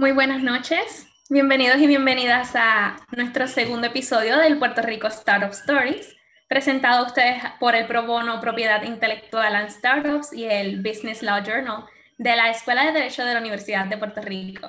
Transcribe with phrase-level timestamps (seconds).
[0.00, 1.08] Muy buenas noches.
[1.28, 6.14] Bienvenidos y bienvenidas a nuestro segundo episodio del Puerto Rico Startup Stories,
[6.46, 11.42] presentado a ustedes por el Pro Bono Propiedad Intelectual and Startups y el Business Law
[11.44, 11.84] Journal
[12.16, 14.68] de la Escuela de Derecho de la Universidad de Puerto Rico.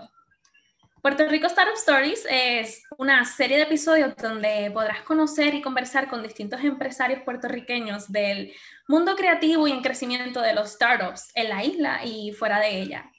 [1.04, 6.24] Puerto Rico Startup Stories es una serie de episodios donde podrás conocer y conversar con
[6.24, 8.52] distintos empresarios puertorriqueños del
[8.88, 13.12] mundo creativo y en crecimiento de los startups en la isla y fuera de ella.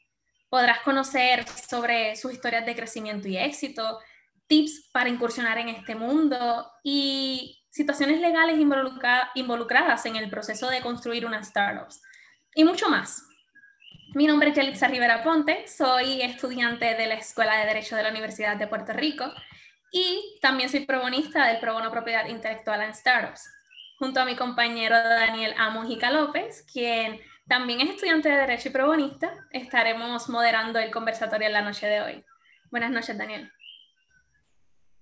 [0.51, 4.01] Podrás conocer sobre sus historias de crecimiento y éxito,
[4.47, 8.59] tips para incursionar en este mundo y situaciones legales
[9.35, 12.03] involucradas en el proceso de construir unas startups
[12.55, 13.27] y mucho más.
[14.13, 18.11] Mi nombre es Yelitza Rivera Ponte, soy estudiante de la Escuela de Derecho de la
[18.11, 19.33] Universidad de Puerto Rico
[19.93, 23.49] y también soy probonista del Pro Bono Propiedad Intelectual en Startups,
[24.01, 29.35] junto a mi compañero Daniel Amujica López, quien también es estudiante de Derecho y Probonista.
[29.51, 32.25] Estaremos moderando el conversatorio en la noche de hoy.
[32.71, 33.51] Buenas noches, Daniel.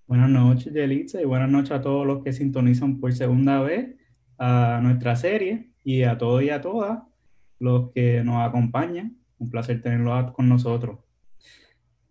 [0.06, 3.96] Buenas noches, Yelitza, y buenas noches a todos los que sintonizan por segunda vez
[4.38, 7.02] a nuestra serie y a todos y a todas
[7.58, 9.18] los que nos acompañan.
[9.36, 11.00] Un placer tenerlos con nosotros.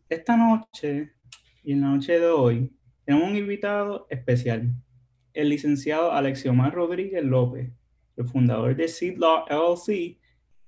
[0.07, 1.13] Esta noche
[1.63, 4.71] y en la noche de hoy tenemos un invitado especial,
[5.33, 7.71] el licenciado Alexiomar Rodríguez López,
[8.15, 10.16] el fundador de Seed Law LLC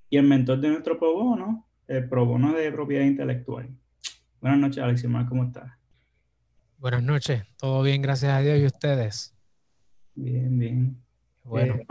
[0.09, 3.69] y el mentor de nuestro pro bono, el pro bono de propiedad intelectual.
[4.41, 5.71] Buenas noches, Alexiomar, ¿cómo estás?
[6.77, 9.35] Buenas noches, todo bien, gracias a Dios y ustedes.
[10.16, 10.97] Bien, bien.
[11.43, 11.75] Bueno.
[11.75, 11.85] Eh,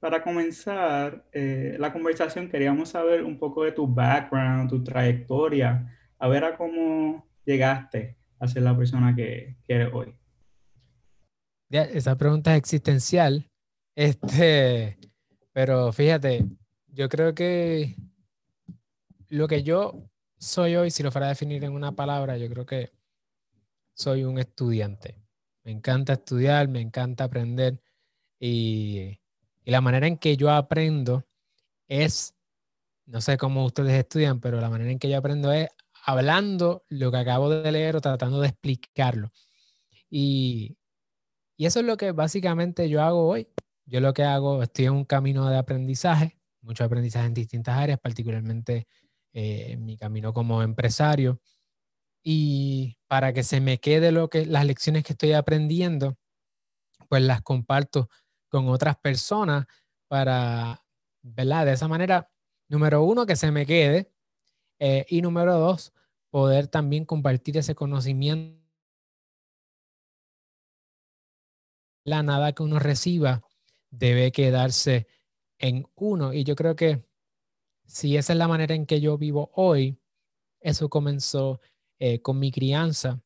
[0.00, 6.28] para, comenzar eh, la conversación, queríamos saber un poco de tu background, tu trayectoria, a
[6.28, 10.14] ver a cómo llegaste a ser la persona que, que eres hoy.
[11.70, 13.48] esa pregunta es existencial,
[13.96, 14.98] este,
[15.52, 16.44] pero fíjate,
[16.98, 17.94] yo creo que
[19.28, 22.66] lo que yo soy hoy, si lo fuera a definir en una palabra, yo creo
[22.66, 22.92] que
[23.94, 25.16] soy un estudiante.
[25.62, 27.80] Me encanta estudiar, me encanta aprender
[28.40, 29.20] y,
[29.64, 31.24] la manera en que yo aprendo
[31.86, 32.34] es,
[33.06, 35.68] no sé cómo ustedes estudian, pero la manera en que yo aprendo es
[36.04, 39.30] hablando lo que acabo de leer o tratando de explicarlo.
[40.10, 40.78] Y,
[41.56, 43.46] y eso es lo que básicamente yo hago hoy.
[43.86, 46.37] Yo lo que hago, estoy en un camino de aprendizaje
[46.68, 48.86] mucho aprendizaje en distintas áreas, particularmente
[49.32, 51.40] eh, en mi camino como empresario.
[52.22, 56.18] Y para que se me quede lo que, las lecciones que estoy aprendiendo,
[57.08, 58.10] pues las comparto
[58.50, 59.66] con otras personas
[60.08, 60.84] para,
[61.22, 61.64] ¿verdad?
[61.64, 62.30] De esa manera,
[62.68, 64.12] número uno, que se me quede.
[64.78, 65.92] Eh, y número dos,
[66.30, 68.62] poder también compartir ese conocimiento.
[72.04, 73.42] La nada que uno reciba
[73.90, 75.06] debe quedarse
[75.58, 76.32] en uno.
[76.32, 77.04] Y yo creo que
[77.86, 79.98] si esa es la manera en que yo vivo hoy,
[80.60, 81.60] eso comenzó
[81.98, 83.22] eh, con mi crianza.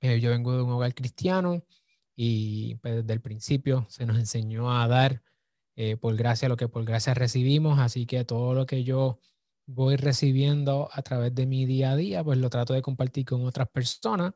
[0.00, 1.64] Eh, yo vengo de un hogar cristiano
[2.14, 5.22] y pues, desde el principio se nos enseñó a dar
[5.76, 7.78] eh, por gracia lo que por gracia recibimos.
[7.78, 9.20] Así que todo lo que yo
[9.66, 13.44] voy recibiendo a través de mi día a día, pues lo trato de compartir con
[13.46, 14.34] otras personas.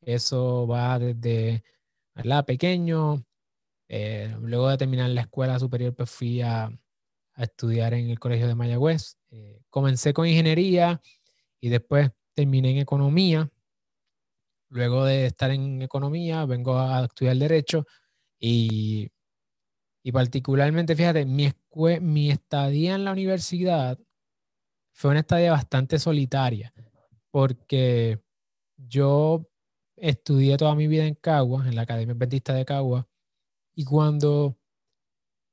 [0.00, 1.64] Eso va desde
[2.14, 2.44] ¿verdad?
[2.44, 3.24] pequeño,
[3.88, 6.70] eh, luego de terminar la escuela superior, pues fui a,
[7.36, 9.16] estudiar en el Colegio de Mayagüez.
[9.30, 11.00] Eh, comencé con ingeniería
[11.60, 13.48] y después terminé en economía.
[14.70, 17.86] Luego de estar en economía, vengo a estudiar derecho
[18.40, 19.08] y,
[20.02, 21.52] y particularmente, fíjate, mi,
[22.00, 23.98] mi estadía en la universidad
[24.92, 26.74] fue una estadía bastante solitaria
[27.30, 28.20] porque
[28.76, 29.48] yo
[29.96, 33.06] estudié toda mi vida en Cagua, en la Academia Adventista de Cagua,
[33.78, 34.56] y cuando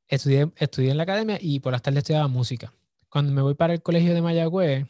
[0.08, 2.74] estudié, estudié en la academia y por las tardes estudiaba música.
[3.08, 4.88] Cuando me voy para el colegio de Mayagüez,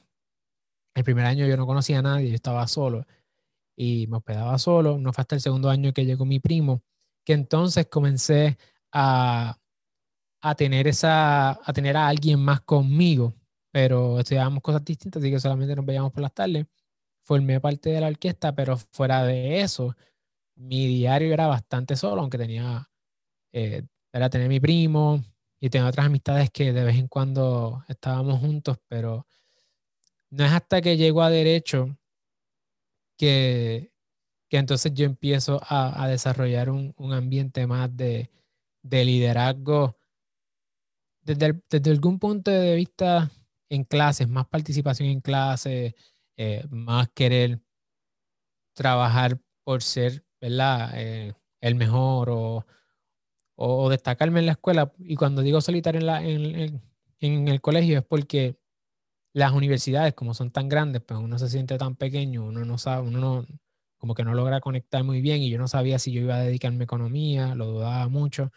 [0.94, 3.06] el primer año yo no conocía a nadie, yo estaba solo
[3.76, 4.98] y me hospedaba solo.
[5.00, 6.82] No fue hasta el segundo año que llegó mi primo,
[7.26, 8.58] que entonces comencé
[8.94, 9.60] a,
[10.40, 13.34] a tener esa, a tener a alguien más conmigo,
[13.70, 16.68] pero estudiábamos cosas distintas, así que solamente nos veíamos por las tardes.
[17.24, 19.94] Formé parte de la orquesta, pero fuera de eso,
[20.56, 22.90] mi diario era bastante solo, aunque tenía
[23.56, 25.24] eh, era tener mi primo
[25.62, 29.26] y tener otras amistades que de vez en cuando estábamos juntos, pero
[30.30, 31.98] no es hasta que llego a derecho
[33.18, 33.94] que,
[34.50, 38.30] que entonces yo empiezo a, desarrollar un, ambiente más de,
[38.84, 39.96] liderazgo
[41.22, 43.32] desde, desde, algún punto de vista
[43.70, 45.94] en clases, más participación en clases,
[46.36, 47.62] eh, más querer
[48.74, 50.92] trabajar por ser, ¿verdad?
[50.96, 52.66] Eh, el mejor o,
[53.56, 54.94] o, destacarme en la escuela.
[55.00, 56.82] Y cuando digo solitario en, la, en,
[57.20, 58.58] en, el colegio es porque
[59.34, 63.08] las universidades, como son tan grandes, pues uno se siente tan pequeño, uno no sabe,
[63.08, 63.48] uno no,
[63.98, 66.40] como que no logra conectar muy bien y yo no sabía si yo iba a
[66.42, 68.52] dedicarme a economía, lo dudaba mucho.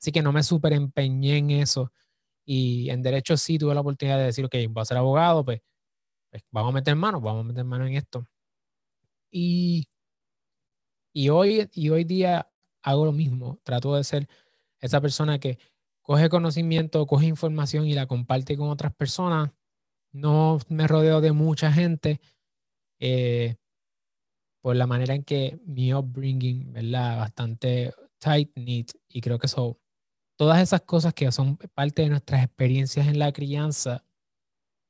[0.00, 1.92] Así que no me súper empeñé en eso.
[2.44, 5.60] Y en derecho sí tuve la oportunidad de decir, ok, voy a ser abogado, pues,
[6.30, 8.26] pues vamos a meter mano, vamos a meter mano en esto.
[9.30, 9.86] Y,
[11.12, 12.48] y, hoy, y hoy día
[12.82, 14.28] hago lo mismo, trato de ser
[14.80, 15.58] esa persona que
[16.02, 19.50] coge conocimiento, coge información y la comparte con otras personas.
[20.12, 22.20] No me rodeo de mucha gente
[23.00, 23.56] eh,
[24.62, 27.18] por la manera en que mi upbringing, ¿verdad?
[27.18, 29.78] Bastante tight knit y creo que eso,
[30.36, 34.04] todas esas cosas que son parte de nuestras experiencias en la crianza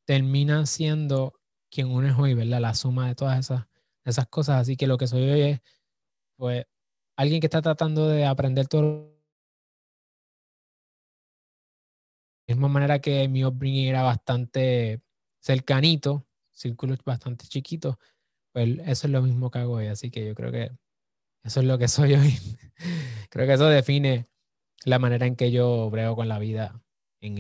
[0.07, 1.35] terminan siendo
[1.71, 2.61] quien uno es hoy, ¿verdad?
[2.61, 3.67] La suma de todas esas,
[4.05, 4.61] esas cosas.
[4.63, 5.61] Así que lo que soy hoy es,
[6.37, 6.67] pues,
[7.19, 9.13] alguien que está tratando de aprender todo
[12.47, 15.03] de misma manera que mi upbringing era bastante
[15.39, 17.97] cercanito, círculos bastante chiquitos,
[18.53, 19.89] pues eso es lo mismo que hago hoy.
[19.89, 20.71] Así que yo creo que
[21.43, 22.35] eso es lo que soy hoy.
[23.29, 24.29] creo que eso define
[24.85, 26.81] la manera en que yo brego con la vida
[27.21, 27.37] en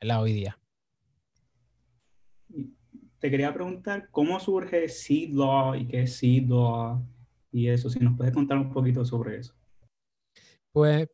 [0.00, 0.58] en hoy día.
[3.18, 5.34] Te quería preguntar cómo surge Seed
[5.78, 6.52] y qué es Seed
[7.50, 9.54] y eso, si nos puedes contar un poquito sobre eso.
[10.72, 11.08] Pues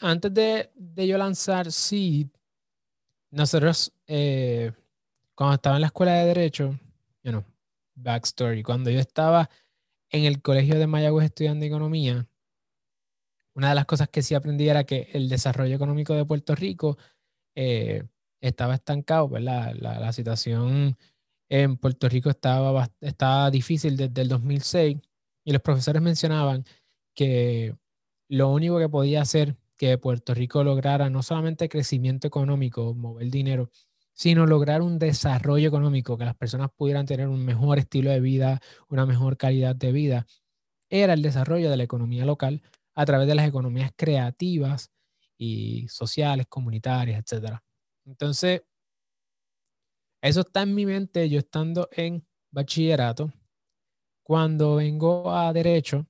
[0.00, 0.70] antes de,
[1.06, 2.28] yo lanzar Seed,
[3.30, 4.72] nosotros, eh,
[5.34, 6.78] cuando estaba en la escuela de Derecho,
[7.22, 7.44] you know,
[7.94, 9.48] backstory, cuando yo estaba
[10.10, 12.26] en el colegio de Mayagüez estudiando economía,
[13.54, 16.98] una de las cosas que sí aprendí era que el desarrollo económico de Puerto Rico
[17.54, 18.04] eh,
[18.40, 19.74] estaba estancado, ¿verdad?
[19.78, 20.96] La, la, situación
[21.52, 24.96] en Puerto Rico estaba, difícil desde el 2006
[25.44, 26.64] y los profesores mencionaban
[27.14, 27.76] que
[28.26, 33.70] lo único que podía hacer que Puerto Rico lograra no solamente crecimiento económico, mover dinero,
[34.14, 38.62] sino lograr un desarrollo económico, que las personas pudieran tener un mejor estilo de vida,
[38.88, 40.26] una mejor calidad de vida,
[40.88, 42.62] era el desarrollo de la economía local
[42.94, 44.90] a través de las economías creativas
[45.36, 47.58] y sociales, comunitarias, etc.
[48.06, 48.62] Entonces,
[50.22, 53.32] eso está en mi mente yo estando en bachillerato.
[54.22, 56.06] Cuando vengo a derecho,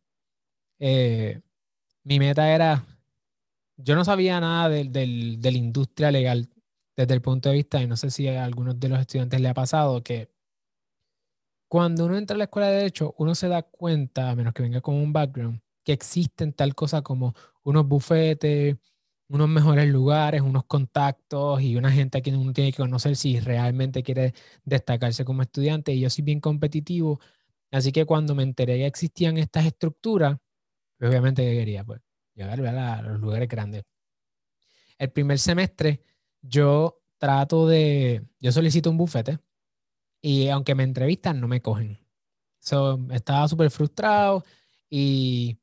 [0.79, 1.41] eh,
[2.05, 2.85] mi meta era,
[3.77, 6.49] yo no sabía nada de, de la industria legal
[6.95, 9.49] desde el punto de vista, y no sé si a algunos de los estudiantes le
[9.49, 10.31] ha pasado, que
[11.69, 14.63] cuando uno entra a la escuela de derecho, uno se da cuenta, a menos que
[14.63, 18.77] venga con un background, que existen tal cosa como unos bufetes,
[19.33, 23.41] unos mejores lugares, unos contactos y una gente a quien uno tiene que conocer si
[23.41, 24.35] realmente quiere
[24.65, 25.95] destacarse como estudiante.
[25.95, 27.19] Y yo soy bien competitivo,
[27.71, 30.37] así que cuando me enteré que existían estas estructuras,
[30.99, 32.03] pues, obviamente quería pues,
[32.35, 33.85] llegar a los lugares grandes.
[34.99, 36.03] El primer semestre
[36.43, 39.39] yo trato de, yo solicito un bufete
[40.21, 41.99] y aunque me entrevistan no me cogen.
[42.61, 44.45] So, estaba súper frustrado
[44.91, 45.57] y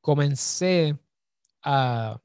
[0.00, 0.98] comencé
[1.62, 2.20] a,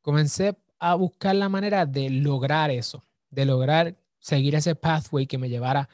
[0.00, 5.48] comencé a buscar la manera de lograr eso, de lograr seguir ese pathway que me
[5.48, 5.88] llevara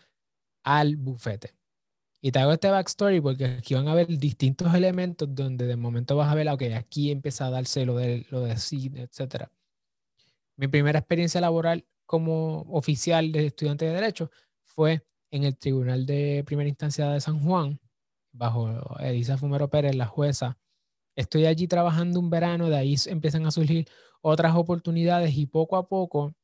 [0.62, 1.54] al bufete.
[2.20, 6.16] Y te hago este backstory porque aquí van a ver distintos elementos donde de momento
[6.16, 9.48] vas a ver, ok, aquí empieza a darse lo de, lo de SID, etc.
[10.56, 14.30] Mi primera experiencia laboral como oficial de estudiante de Derecho
[14.64, 17.78] fue en el Tribunal de Primera Instancia de San Juan,
[18.32, 20.58] bajo Elisa Fumero Pérez, la jueza.
[21.16, 23.88] Estoy allí trabajando un verano, de ahí empiezan a surgir
[24.20, 26.35] otras oportunidades y poco a poco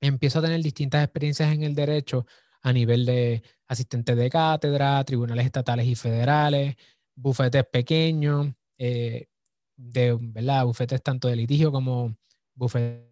[0.00, 2.26] empiezo a tener distintas experiencias en el derecho
[2.62, 6.76] a nivel de asistente de cátedra, tribunales estatales y federales,
[7.14, 9.26] bufetes pequeños, eh,
[9.76, 10.64] de ¿verdad?
[10.64, 12.16] bufetes tanto de litigio como
[12.54, 13.08] bufetes.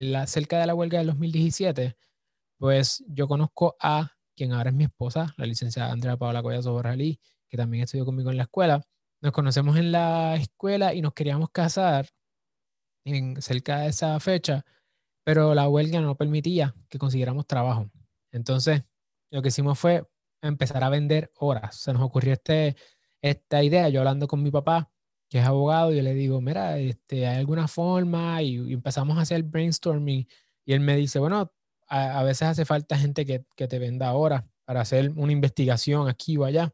[0.00, 1.96] La, cerca de la huelga del 2017,
[2.58, 7.20] pues yo conozco a quien ahora es mi esposa, la licenciada Andrea Paola Collazo Borralí,
[7.52, 8.82] que también estudió conmigo en la escuela.
[9.20, 12.08] Nos conocemos en la escuela y nos queríamos casar
[13.04, 14.64] en, cerca de esa fecha,
[15.22, 17.90] pero la huelga no permitía que consiguiéramos trabajo.
[18.30, 18.84] Entonces,
[19.30, 20.02] lo que hicimos fue
[20.40, 21.76] empezar a vender horas.
[21.76, 22.74] Se nos ocurrió este,
[23.20, 24.90] esta idea, yo hablando con mi papá,
[25.28, 28.40] que es abogado, yo le digo, mira, este, ¿hay alguna forma?
[28.40, 30.26] Y, empezamos a hacer brainstorming
[30.64, 31.52] y él me dice, bueno,
[31.86, 36.38] a, veces hace falta gente que, que, te venda horas para hacer una investigación aquí
[36.38, 36.72] o allá.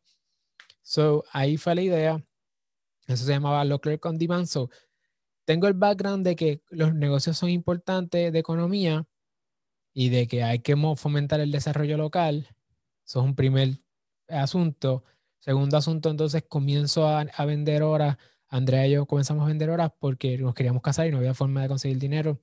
[0.88, 2.25] So, ahí fue la idea.
[3.07, 4.47] Eso se llamaba Law Clerk on Demand.
[4.47, 4.71] So,
[5.45, 9.07] tengo el background de que los negocios son importantes de economía
[9.92, 12.49] y de que hay que fomentar el desarrollo local.
[13.07, 13.83] Eso es un primer
[14.28, 15.04] asunto.
[15.40, 18.16] Segundo asunto, entonces comienzo a, vender horas
[18.49, 21.61] Andrea y yo comenzamos a vender horas porque nos queríamos casar y no había forma
[21.61, 22.40] de conseguir dinero.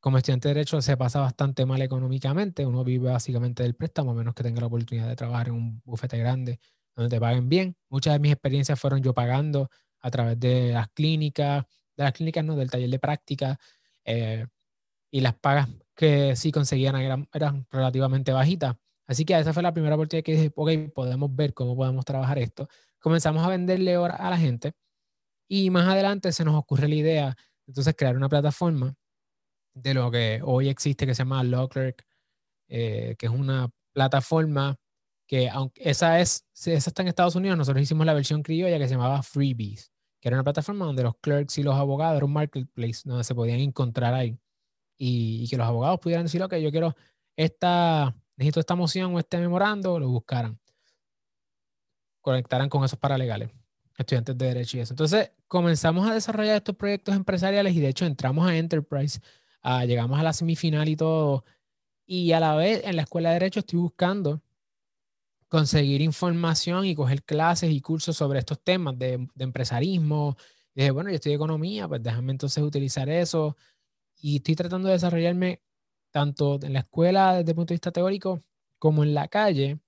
[0.00, 2.66] Como estudiante de Derecho se pasa bastante mal económicamente.
[2.66, 5.82] Uno vive básicamente del préstamo, a menos que tenga la oportunidad de trabajar en un
[5.84, 6.58] bufete grande
[6.94, 7.76] donde te paguen bien.
[7.88, 9.70] Muchas de mis experiencias fueron yo pagando
[10.00, 11.64] a través de las clínicas,
[11.96, 13.58] de las clínicas, no, del taller de práctica.
[14.04, 14.46] Eh,
[15.10, 18.76] y las pagas que sí conseguían eran, eran relativamente bajitas.
[19.06, 22.38] Así que esa fue la primera oportunidad que dije, ok, podemos ver cómo podemos trabajar
[22.38, 22.68] esto.
[22.98, 24.72] Comenzamos a venderle horas a la gente
[25.48, 27.36] y más adelante se nos ocurre la idea,
[27.66, 28.94] entonces crear una plataforma
[29.74, 32.04] de lo que hoy existe que se llama Lawclerk,
[32.68, 34.76] eh, que es una plataforma
[35.26, 38.88] que aunque esa es, esa está en Estados Unidos, nosotros hicimos la versión criolla que
[38.88, 42.32] se llamaba Freebies, que era una plataforma donde los clerks y los abogados, era un
[42.32, 44.38] marketplace donde se podían encontrar ahí
[44.98, 46.94] y, que los abogados pudieran decir, ok, yo quiero
[47.36, 50.58] esta, necesito esta moción o este memorando, lo buscaran,
[52.20, 53.50] conectaran con esos paralegales,
[53.96, 54.92] estudiantes de derecho y eso.
[54.92, 59.20] Entonces comenzamos a desarrollar estos proyectos empresariales y de hecho entramos a Enterprise,
[59.62, 61.44] ah, llegamos a la semifinal y todo.
[62.06, 64.42] Y a la vez en la escuela de derecho estoy buscando
[65.54, 70.36] conseguir información y coger clases y cursos sobre estos temas de, empresarismo.
[70.74, 73.56] Y dije, bueno, yo estoy economía, pues déjame entonces utilizar eso.
[74.16, 75.62] Y estoy tratando de desarrollarme
[76.10, 78.42] tanto en la escuela desde el punto de vista teórico
[78.80, 79.78] como en la calle.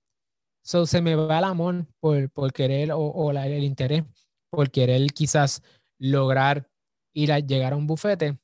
[0.63, 4.05] So, se me va el amor por, por querer o, o el interés
[4.49, 5.61] por querer quizás
[5.99, 6.69] lograr
[7.13, 8.39] ir a llegar a un bufete.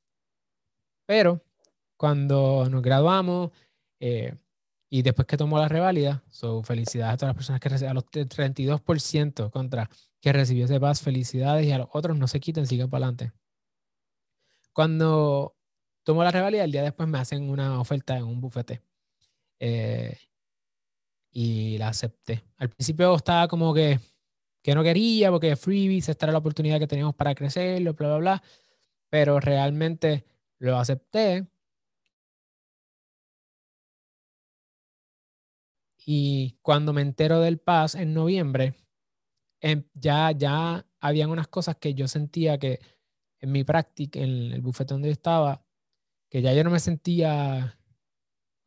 [1.06, 1.42] Pero
[1.96, 3.52] cuando nos graduamos,
[4.02, 4.36] eh,
[4.94, 8.02] y después que tomó la reválida, so, felicidades a todas las personas que recibieron, a
[8.02, 9.90] los 32% contra
[10.22, 13.32] que recibió ese paz, felicidades y a los otros no se quiten, sigan para adelante.
[14.72, 15.56] Cuando
[16.04, 18.84] tomó la reválida, el día después me hacen una oferta en un bufete
[19.58, 20.16] eh,
[21.32, 22.44] y la acepté.
[22.58, 24.00] Al principio estaba como que,
[24.62, 28.18] que no quería porque freebies, esta era la oportunidad que teníamos para crecerlo, bla, bla,
[28.18, 28.44] bla,
[29.10, 30.24] pero realmente
[30.60, 31.48] lo acepté
[36.06, 38.76] Y cuando me entero del PAS en noviembre,
[39.62, 42.80] em, ya, ya habían unas cosas que yo sentía que
[43.40, 45.66] en mi práctica, en el bufete donde yo estaba,
[46.30, 47.78] que ya yo no me sentía,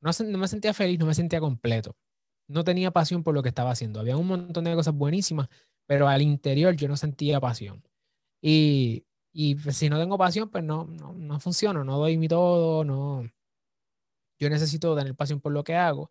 [0.00, 1.96] no, no me sentía feliz, no me sentía completo.
[2.48, 4.00] No tenía pasión por lo que estaba haciendo.
[4.00, 5.48] Había un montón de cosas buenísimas,
[5.86, 7.82] pero al interior yo no sentía pasión.
[8.40, 12.84] Y, y si no tengo pasión, pues no, no, no funciona, no doy mi todo,
[12.84, 13.30] no.
[14.38, 16.10] Yo necesito tener pasión por lo que hago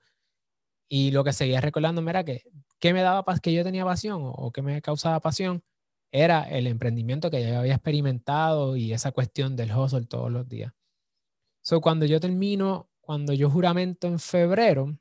[0.88, 2.44] y lo que seguía recordándome era que,
[2.80, 5.64] ¿qué me daba que yo tenía pasión o, qué me causaba pasión?
[6.12, 10.74] Era el emprendimiento que yo había experimentado y esa cuestión del hustle todos los días.
[11.62, 14.98] So, cuando yo termino, cuando yo juramento en febrero,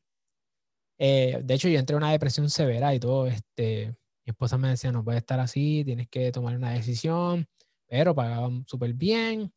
[0.99, 3.89] eh, de hecho yo entré en una depresión severa y todo, este,
[4.25, 7.47] mi esposa me decía, no puedes estar así, tienes que tomar una decisión,
[7.87, 9.53] pero pagaban súper bien,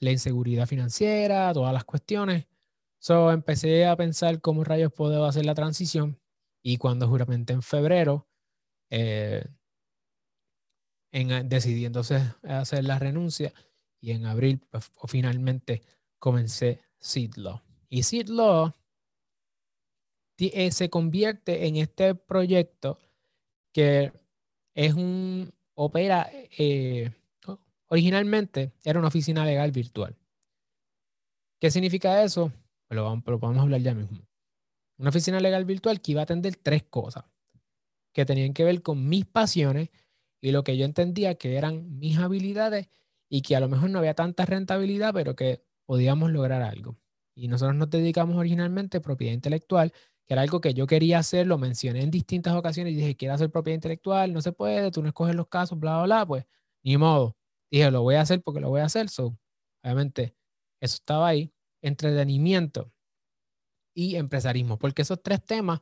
[0.00, 2.46] la inseguridad financiera, todas las cuestiones.
[2.98, 6.20] So empecé a pensar cómo rayos puedo hacer la transición
[6.62, 8.28] y cuando juramenté en febrero,
[8.90, 9.44] eh,
[11.12, 13.52] en, entonces hacer la renuncia
[14.00, 15.82] y en abril pues, finalmente
[16.18, 17.62] comencé Seed Law.
[17.88, 18.74] Y Seed Law
[20.38, 22.98] eh, se convierte en este proyecto
[23.72, 24.12] que
[24.74, 27.12] es un, opera, eh,
[27.86, 30.16] originalmente era una oficina legal virtual.
[31.60, 32.52] ¿Qué significa eso?
[32.88, 34.18] Pero, vamos, pero podemos hablar ya mismo.
[34.98, 37.24] Una oficina legal virtual que iba a atender tres cosas
[38.12, 39.90] que tenían que ver con mis pasiones
[40.40, 42.88] y lo que yo entendía que eran mis habilidades
[43.28, 46.96] y que a lo mejor no había tanta rentabilidad, pero que podíamos lograr algo.
[47.34, 49.92] Y nosotros nos dedicamos originalmente a propiedad intelectual,
[50.26, 53.34] que era algo que yo quería hacer, lo mencioné en distintas ocasiones y dije, quiero
[53.34, 56.44] hacer propiedad intelectual, no se puede, tú no escoges los casos, bla, bla, bla, pues
[56.82, 57.36] ni modo.
[57.70, 59.08] Dije, lo voy a hacer porque lo voy a hacer.
[59.08, 59.38] So,
[59.82, 60.34] obviamente,
[60.80, 62.92] eso estaba ahí entretenimiento
[63.94, 65.80] y empresarismo, porque esos tres temas,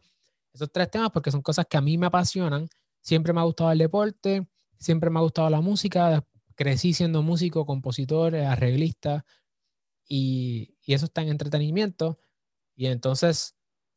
[0.52, 2.68] esos tres temas, porque son cosas que a mí me apasionan,
[3.00, 4.48] siempre me ha gustado el deporte,
[4.78, 9.24] siempre me ha gustado la música, crecí siendo músico, compositor, arreglista,
[10.08, 12.18] y, y eso está en entretenimiento,
[12.74, 13.56] y entonces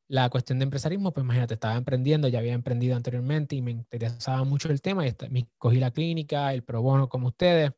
[0.09, 4.43] la cuestión de empresarismo, pues imagínate, estaba emprendiendo, ya había emprendido anteriormente y me interesaba
[4.43, 7.71] mucho el tema, y me cogí la clínica, el pro bono como ustedes.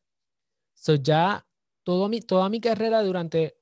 [0.74, 1.46] So ya
[1.84, 3.58] todo mi, toda mi carrera durante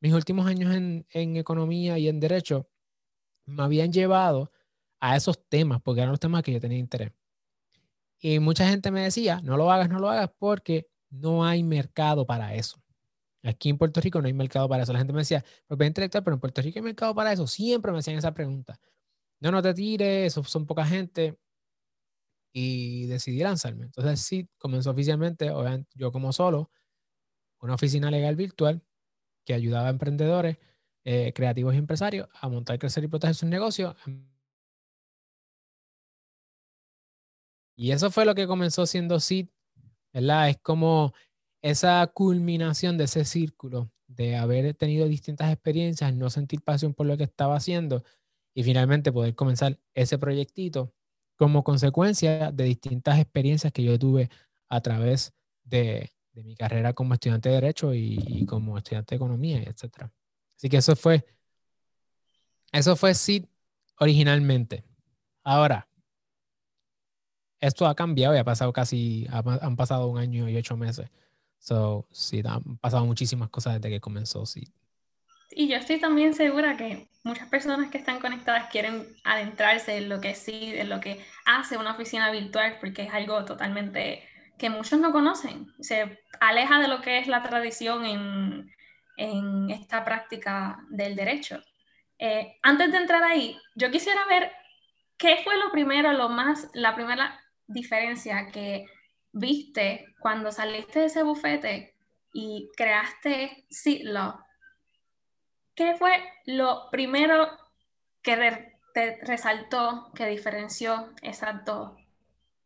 [0.00, 2.68] mis últimos años en, economía y en derecho
[3.46, 4.52] me habían llevado
[5.00, 7.12] a esos temas, porque eran los temas que yo tenía interés.
[8.20, 12.26] Y mucha gente me decía, no lo hagas, no lo hagas, porque no hay mercado
[12.26, 12.82] para eso.
[13.44, 14.92] Aquí en Puerto Rico no hay mercado para eso.
[14.92, 17.46] La gente me decía, propiedad intelectual, pero en Puerto Rico hay mercado para eso.
[17.46, 18.78] Siempre me hacían esa pregunta.
[19.40, 21.38] No, no te tires, eso son poca gente.
[22.52, 23.84] y decidí lanzarme.
[23.86, 25.50] Entonces sí, comenzó oficialmente,
[25.94, 26.70] yo como solo,
[27.60, 28.82] una oficina legal virtual
[29.48, 30.58] que ayudaba a emprendedores,
[31.04, 33.96] eh, creativos y empresarios a montar, crecer y proteger sus negocios.
[37.74, 39.48] Y eso fue lo que comenzó siendo SID,
[40.12, 40.50] ¿verdad?
[40.50, 41.14] Es como
[41.62, 47.16] esa culminación de ese círculo de haber tenido distintas experiencias, no sentir pasión por lo
[47.16, 48.04] que estaba haciendo
[48.54, 50.92] y finalmente poder comenzar ese proyectito
[51.36, 54.28] como consecuencia de distintas experiencias que yo tuve
[54.68, 55.32] a través
[55.64, 60.10] de, mi carrera como estudiante de Derecho y, como estudiante de Economía, etc.
[60.56, 61.24] Así que eso fue,
[62.72, 63.48] eso fue sí
[63.98, 64.84] originalmente.
[65.42, 65.88] Ahora,
[67.60, 71.10] esto ha cambiado y ha pasado casi, han pasado un año y ocho meses.
[71.58, 74.72] So, sí, han pasado muchísimas cosas desde que comenzó, sí.
[75.50, 80.20] Y yo estoy también segura que muchas personas que están conectadas quieren adentrarse en lo
[80.20, 84.22] que sí, en lo que hace una oficina virtual, porque es algo totalmente
[84.58, 85.72] que muchos no conocen.
[85.80, 88.74] Se aleja de lo que es la tradición en,
[89.16, 91.62] en esta práctica del derecho.
[92.18, 94.50] Eh, antes de entrar ahí, yo quisiera ver
[95.16, 98.86] qué fue lo primero, lo más, la primera diferencia que
[99.32, 101.94] viste cuando saliste de ese bufete
[102.32, 104.40] y creaste Sitlaw?
[105.74, 106.12] ¿Qué fue
[106.46, 107.48] lo primero
[108.22, 111.92] que te resaltó, que diferenció esas dos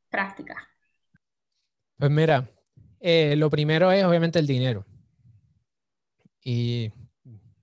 [0.08, 0.71] prácticas?
[2.02, 2.50] Pues mira,
[2.98, 4.84] eh, lo primero es obviamente el dinero.
[6.42, 6.90] Y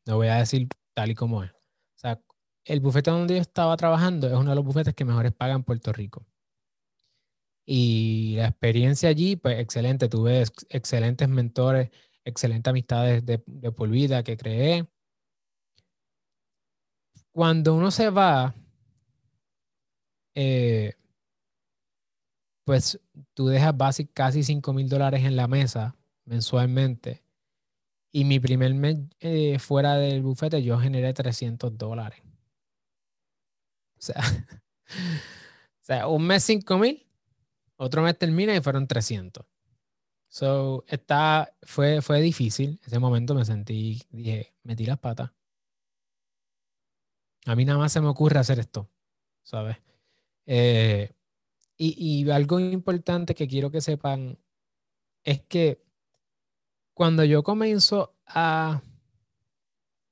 [0.05, 1.51] lo voy a decir tal y como es.
[1.51, 2.22] O sea,
[2.63, 5.63] el bufete donde yo estaba trabajando es uno de los bufetes que mejores pagan en
[5.65, 6.25] Puerto Rico.
[7.65, 10.08] Y la experiencia allí, pues excelente.
[10.08, 11.89] Tuve excelentes mentores,
[12.24, 14.88] excelentes amistades de, de que creé.
[17.34, 18.55] Cuando uno se va,
[20.34, 20.93] eh,
[22.70, 23.00] pues
[23.34, 23.74] tú dejas
[24.14, 25.96] casi 5 mil dólares en la mesa
[26.26, 27.24] mensualmente.
[28.12, 32.22] Y mi primer mes eh, fuera del bufete yo generé 300 dólares.
[35.82, 37.08] O sea, un mes 5 mil
[37.77, 39.44] otro mes termina y fueron 300.
[40.27, 42.79] So, está, fue, fue difícil.
[42.86, 45.32] Ese momento me sentí, dije, metí las patas.
[47.48, 48.88] A mí nada más se me ocurre hacer esto,
[49.42, 49.77] ¿sabes?
[50.46, 51.12] Eh,
[51.81, 54.37] y, algo importante que quiero que sepan
[55.24, 55.81] es que
[56.94, 58.81] cuando yo comienzo a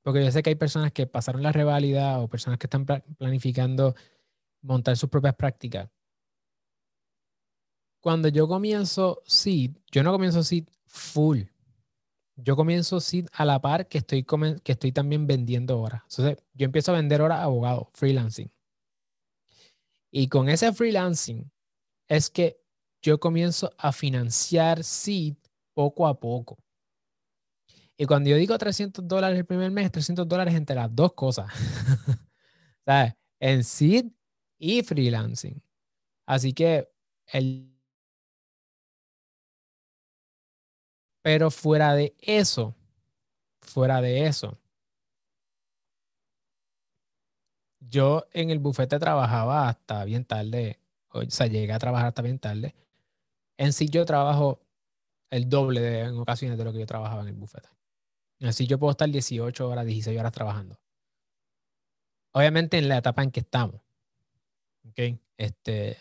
[0.01, 3.93] porque yo sé que hay personas que pasaron la reválida o personas que están planificando
[4.61, 5.89] montar sus propias prácticas
[8.07, 11.41] cuando yo comienzo Seed, yo no comienzo Seed full.
[12.37, 14.25] Yo comienzo Seed a la par que estoy,
[14.63, 16.03] que estoy también vendiendo horas.
[16.09, 18.49] Entonces, yo empiezo a vender horas abogado, freelancing.
[20.09, 21.51] Y con ese freelancing
[22.07, 22.59] es que
[23.01, 25.35] yo comienzo a financiar Seed
[25.73, 26.57] poco a poco.
[27.97, 31.47] Y cuando yo digo 300 dólares el primer mes, 300 dólares entre las dos cosas.
[32.85, 33.13] ¿Sabes?
[33.39, 34.07] En Seed
[34.59, 35.61] y freelancing.
[36.27, 36.89] Así que
[37.27, 37.71] el
[41.23, 42.75] Pero fuera de eso,
[43.61, 44.59] fuera de eso,
[47.79, 50.79] yo en el bufete trabajaba hasta bien tarde,
[51.19, 52.75] o sea, llegué a trabajar hasta bien tarde.
[53.57, 54.61] En sí yo trabajo
[55.31, 57.69] el doble de, en ocasiones de lo que yo trabajaba en el bufete.
[58.41, 60.79] Así yo puedo estar 18 horas, 16 horas trabajando.
[62.33, 63.81] Obviamente en la etapa en que estamos.
[64.87, 65.19] ¿Ok?
[65.37, 65.97] Este,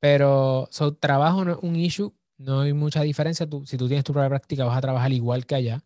[0.00, 3.46] pero so, trabajo no es un issue no hay mucha diferencia.
[3.46, 5.84] Tú, si tú tienes tu propia práctica, vas a trabajar igual que allá.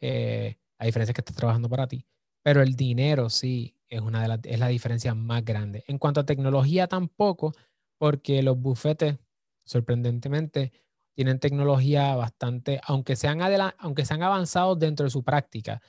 [0.00, 2.06] Eh, la diferencia que estás trabajando para ti.
[2.42, 5.84] Pero el dinero sí es, una de es la diferencia más grande.
[5.86, 7.54] En cuanto a tecnología, tampoco,
[7.98, 9.18] porque los bufetes,
[9.64, 10.72] sorprendentemente,
[11.14, 13.40] tienen tecnología bastante, aunque sean,
[13.78, 15.82] aunque sean avanzados dentro de su práctica,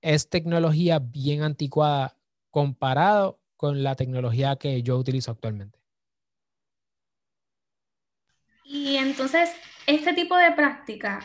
[0.00, 2.16] es tecnología bien anticuada
[2.50, 5.80] comparado con la tecnología que yo utilizo actualmente.
[8.64, 9.50] Y entonces,
[9.86, 11.20] este tipo de práctica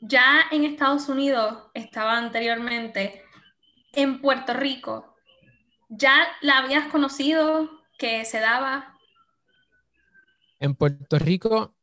[0.00, 3.22] ya en Estados Unidos estaba anteriormente,
[3.92, 5.11] en Puerto Rico,
[5.96, 8.98] ¿ya la habías conocido que se daba?
[10.58, 11.74] En Puerto Rico,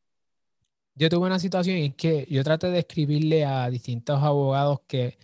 [0.96, 5.18] yo tuve una situación en que yo traté de escribirle a distintos abogados que,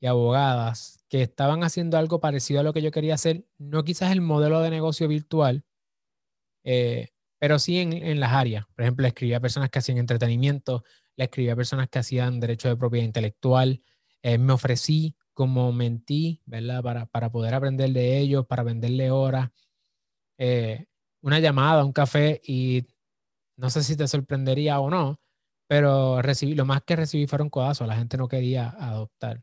[0.00, 4.12] y abogadas que estaban haciendo algo parecido a lo que yo quería hacer, no quizás
[4.12, 5.64] el modelo de negocio virtual,
[6.64, 8.66] eh, pero sí en, las áreas.
[8.74, 10.82] Por ejemplo, le escribí a personas que hacían entretenimiento,
[11.16, 13.82] le escribí a personas que hacían derecho de propiedad intelectual,
[14.24, 16.82] eh, me ofrecí como mentí, ¿verdad?
[16.82, 19.50] Para, para poder aprender de ellos, para venderle horas.
[20.38, 20.86] Eh,
[21.22, 22.86] una llamada, un café y
[23.56, 25.20] no sé si te sorprendería o no,
[25.68, 27.86] pero recibí, lo más que recibí fueron codazos.
[27.86, 29.42] La gente no quería adoptar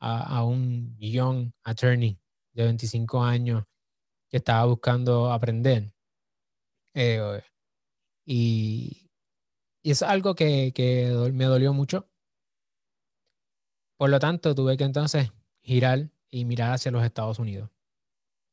[0.00, 2.20] a, un young attorney
[2.52, 3.64] de 25 años
[4.30, 5.92] que estaba buscando aprender.
[6.94, 7.42] Eh,
[8.26, 9.10] y,
[9.82, 12.07] y, es algo que, que me dolió mucho.
[13.98, 17.68] Por lo tanto, tuve que entonces girar y mirar hacia los Estados Unidos.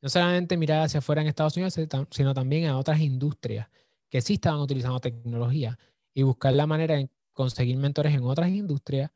[0.02, 1.78] No solamente mirar hacia afuera en Estados Unidos,
[2.10, 3.68] sino también a otras industrias
[4.10, 5.78] que sí estaban utilizando tecnología
[6.12, 9.12] y buscar la manera de conseguir mentores en otras industrias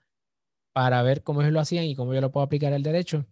[0.72, 3.26] para ver cómo ellos lo hacían y cómo yo lo puedo aplicar el derecho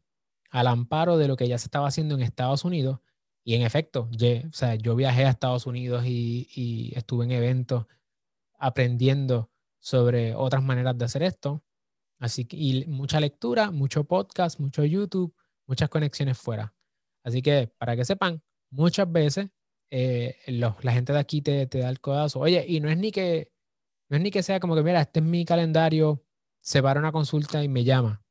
[0.51, 3.01] al amparo de lo que ya se estaba haciendo en Estados Unidos.
[3.45, 7.87] Y en efecto, yo, viajé a Estados Unidos y estuve en eventos
[8.59, 11.63] aprendiendo sobre otras maneras de hacer esto.
[12.19, 15.35] Así que, y mucha lectura, mucho podcast, mucho YouTube,
[15.67, 16.75] muchas conexiones fuera.
[17.23, 19.49] Así que para que sepan, muchas veces
[19.91, 22.41] eh, la gente de aquí te, te, da el codazo.
[22.41, 23.53] Oye, y no es ni que
[24.09, 26.25] no es ni que sea como que, mira, este es mi calendario,
[26.61, 28.23] se para una consulta y me llama.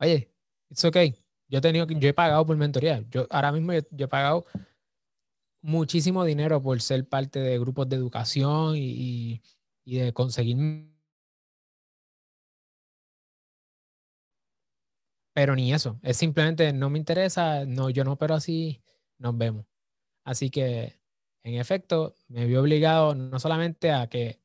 [0.00, 0.34] Oye,
[0.70, 1.14] it's okay.
[1.48, 3.04] Yo he tenido, yo he pagado por mentoría.
[3.10, 4.46] Yo ahora mismo yo, he pagado
[5.62, 9.40] muchísimo dinero por ser parte de grupos de educación y,
[9.84, 10.93] y de conseguir
[15.34, 15.98] pero ni eso.
[16.02, 18.82] Es simplemente no me interesa, no, yo no, pero así
[19.18, 19.66] nos vemos.
[20.24, 20.98] Así que,
[21.42, 24.40] en efecto, me vi obligado no solamente a que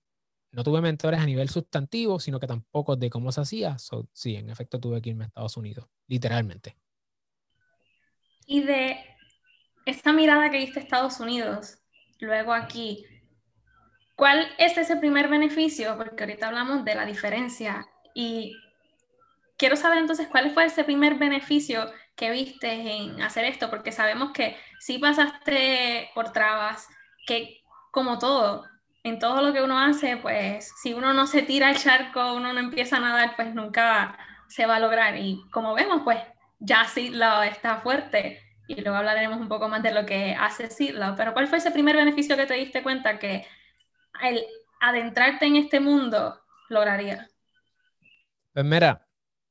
[0.52, 3.78] no tuve mentores a nivel sustantivo, sino que tampoco de cómo se hacía.
[4.14, 6.76] sí, en efecto, tuve que irme a Estados Unidos, literalmente.
[8.48, 8.98] Y de
[9.86, 11.78] esta mirada que diste a Estados Unidos,
[12.20, 13.06] luego aquí,
[14.16, 15.96] ¿cuál es ese primer beneficio?
[15.98, 18.56] Porque ahorita hablamos de la diferencia y
[19.60, 24.32] quiero saber entonces cuál fue ese primer beneficio que viste en hacer esto, porque sabemos
[24.32, 26.88] que si pasaste por trabas,
[27.28, 28.66] que como todo,
[29.04, 32.54] en todo lo que uno hace, pues si uno no se tira al charco, uno
[32.54, 34.18] no empieza a nadar, pues nunca
[34.48, 35.18] se va a lograr.
[35.18, 36.20] Y como vemos, pues
[36.60, 41.16] ya Sidlaw está fuerte y luego hablaremos un poco más de lo que hace Sidlaw.
[41.16, 43.46] Pero ¿cuál fue ese primer beneficio que te diste cuenta que
[44.22, 44.42] el
[44.80, 47.28] adentrarte en este mundo lograría?
[48.54, 49.09] Pues mira,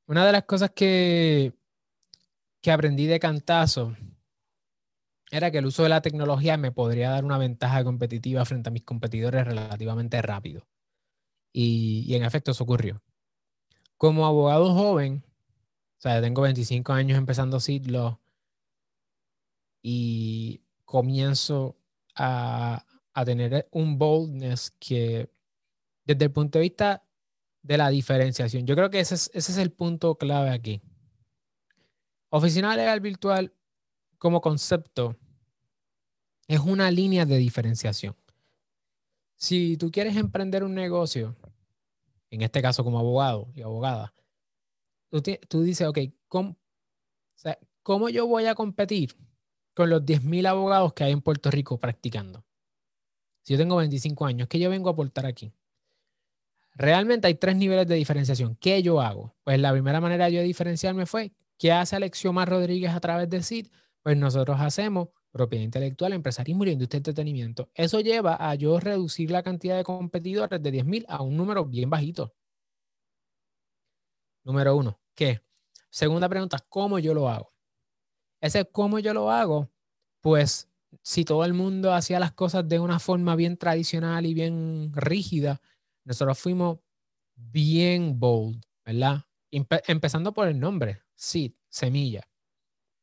[0.09, 1.53] una de las cosas que,
[2.63, 3.95] que aprendí de cantazo
[5.31, 8.73] era que el uso de la tecnología me podría dar una ventaja competitiva frente a
[8.73, 10.67] mis competidores relativamente rápido.
[11.53, 13.03] Y, en efecto eso ocurrió.
[13.99, 15.25] Como abogado joven,
[15.99, 18.19] o sea, tengo 25 años empezando siglo
[19.83, 21.77] y comienzo
[22.15, 25.31] a, a tener un boldness que
[26.07, 27.08] desde el punto de vista
[27.69, 28.67] de la diferenciación.
[28.67, 30.81] Yo creo que ese es, ese es el punto clave aquí.
[32.31, 33.53] Oficina legal virtual
[34.17, 35.15] como concepto
[36.47, 38.17] es una línea de diferenciación.
[39.37, 41.37] Si tú quieres emprender un negocio,
[42.31, 44.15] en este caso como abogado y abogada,
[45.11, 46.57] tú, dices, ok, ¿cómo,
[47.83, 49.15] ¿cómo yo voy a competir
[49.75, 52.47] con los 10.000 abogados que hay en Puerto Rico practicando?
[53.43, 55.53] Si yo tengo 25 años, ¿qué yo vengo a aportar aquí?
[56.79, 58.55] Realmente hay tres niveles de diferenciación.
[58.55, 59.35] ¿Qué yo hago?
[59.43, 63.43] Pues la primera manera de yo diferenciarme fue, ¿qué hace Alexiomar Rodríguez a través de
[63.43, 63.67] CID?
[64.01, 67.69] Pues nosotros hacemos propiedad intelectual, empresarismo y industria de entretenimiento.
[67.75, 71.91] Eso lleva a yo reducir la cantidad de competidores de 10.000 a un número bien
[71.91, 72.33] bajito.
[74.45, 75.43] Número uno, ¿qué?
[75.91, 77.53] Segunda pregunta, ¿cómo yo lo hago?
[78.41, 79.69] Ese cómo yo lo hago,
[80.21, 80.69] pues
[81.03, 85.61] si todo el mundo hacía las cosas de una forma bien tradicional y bien rígida,
[86.09, 86.79] nosotros fuimos
[87.37, 89.25] bien bold, ¿verdad?
[89.51, 92.27] empezando por el nombre, Seed, semilla.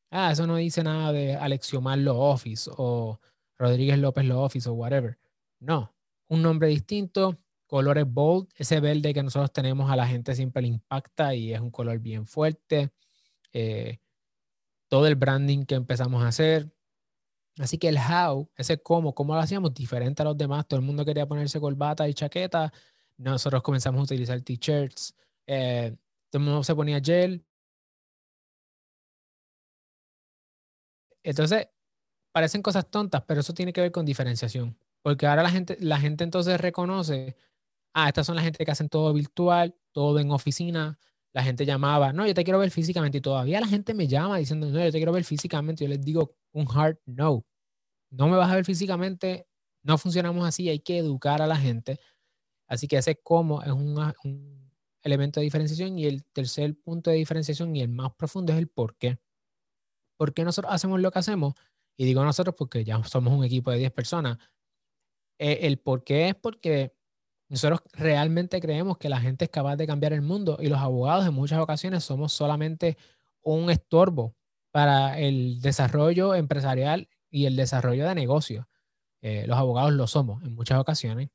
[0.10, 3.20] Ah, eso no dice nada de Alexiomar Lo Office o
[3.58, 5.20] Rodríguez López Lo Office o whatever.
[5.60, 5.94] No,
[6.28, 7.38] un nombre distinto,
[7.68, 11.60] colores bold, ese verde que nosotros tenemos a la gente siempre le impacta y es
[11.60, 12.92] un color bien fuerte.
[13.54, 14.00] Eh,
[14.88, 16.72] todo el branding que empezamos a hacer.
[17.60, 20.68] Así que el how, ese cómo, cómo lo hacíamos diferente a los demás.
[20.68, 22.72] Todo el mundo quería ponerse corbata y chaqueta
[23.18, 25.16] nosotros comenzamos a utilizar t-shirts,
[25.48, 25.96] eh,
[26.30, 27.46] todo el mundo se ponía gel.
[31.24, 31.68] Entonces,
[32.32, 34.78] parecen cosas tontas, pero eso tiene que ver con diferenciación.
[35.02, 37.36] Porque ahora la gente, la gente entonces reconoce,
[37.94, 41.00] ah, estas son la gente que hacen todo virtual, todo en oficina.
[41.34, 43.20] La gente llamaba, no, yo te quiero ver físicamente.
[43.20, 45.84] Y todavía la gente me llama diciendo, no, yo te quiero ver físicamente.
[45.86, 47.46] Yo les digo un hard no.
[48.12, 49.48] No me vas a ver físicamente,
[49.84, 52.00] no funcionamos así, hay que educar a la gente
[52.68, 54.72] Así que ese cómo es un
[55.04, 58.68] elemento de diferenciación y el tercer punto de diferenciación y el más profundo es el
[58.68, 59.20] por qué.
[60.18, 61.54] ¿Por qué nosotros hacemos lo que hacemos?
[61.98, 64.38] y digo nosotros porque ya somos un equipo de 10 personas,
[65.40, 66.94] eh, el por qué es porque
[67.50, 71.26] nosotros realmente creemos que la gente es capaz de cambiar el mundo y los abogados
[71.28, 72.98] en muchas ocasiones somos solamente
[73.42, 74.36] un estorbo
[74.72, 78.66] para el desarrollo empresarial y el desarrollo de negocios.
[79.22, 81.30] Eh, los abogados lo somos en muchas ocasiones.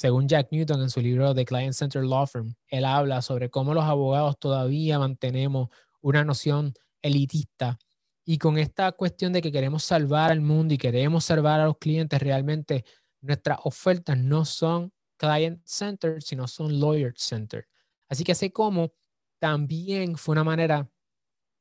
[0.00, 3.74] Según Jack Newton en su libro The Client Center Law Firm, él habla sobre cómo
[3.74, 5.68] los abogados todavía mantenemos
[6.00, 7.78] una noción elitista
[8.24, 11.76] y con esta cuestión de que queremos salvar al mundo y queremos salvar a los
[11.76, 12.86] clientes, realmente
[13.20, 17.66] nuestras ofertas no son client centered, sino son lawyer centered.
[18.08, 18.94] Así que así como
[19.38, 20.88] también fue una manera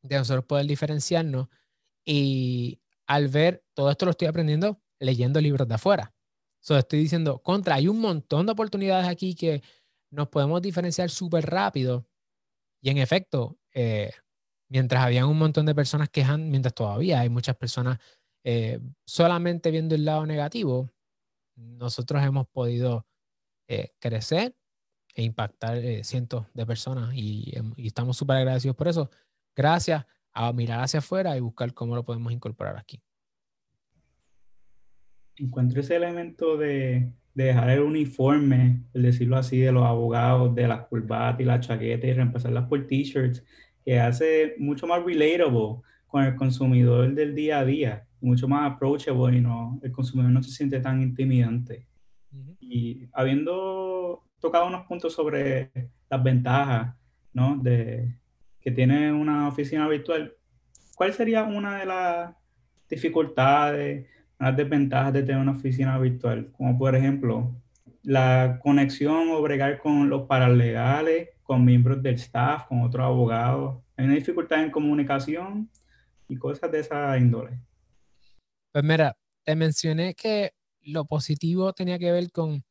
[0.02, 1.50] de nosotros poder diferenciarnos
[2.06, 6.14] y al ver todo esto lo estoy aprendiendo leyendo libros de afuera.
[6.62, 9.62] So, estoy diciendo, contra, hay un montón de oportunidades aquí que
[10.12, 12.08] nos podemos diferenciar súper rápido.
[12.82, 14.12] Y en efecto, eh,
[14.70, 18.00] mientras había un montón de personas quejando, mientras todavía hay muchas personas
[18.44, 20.90] eh, solamente viendo el lado negativo,
[21.56, 23.06] nosotros hemos podido
[23.68, 24.56] eh, crecer
[25.16, 29.10] e impactar eh, cientos de personas em, y, estamos súper agradecidos por eso.
[29.56, 33.02] Gracias a mirar hacia afuera y buscar cómo lo podemos incorporar aquí.
[35.40, 40.88] Encuentro ese elemento de, dejar el uniforme, el decirlo así, de los abogados, de las
[40.88, 43.44] curvatas y las chaquetas y reemplazarlas por t-shirts,
[43.84, 49.38] que hace mucho más relatable con el consumidor del día a día, mucho más approachable
[49.38, 51.88] y no, el consumidor no se siente tan intimidante.
[52.60, 55.72] Y habiendo tocado unos puntos sobre
[56.10, 56.96] las ventajas
[57.34, 57.58] ¿no?
[57.58, 58.16] de,
[58.60, 60.34] que tiene una oficina virtual,
[60.96, 62.36] ¿cuál sería una de las
[62.90, 64.08] dificultades,
[64.40, 66.52] las desventajas de tener una oficina virtual?
[66.54, 67.54] Como por ejemplo,
[68.04, 73.84] la conexión o bregar con los paralegales, con miembros del staff, con otros abogados.
[73.98, 75.70] Hay una dificultad en comunicación
[76.28, 77.60] y cosas de esa índole.
[78.72, 82.64] Pues mira, te mencioné que lo positivo tenía que ver con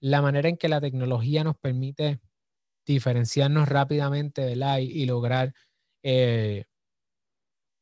[0.00, 2.20] la manera en que la tecnología nos permite
[2.84, 5.54] diferenciarnos rápidamente del AI y lograr
[6.02, 6.64] eh,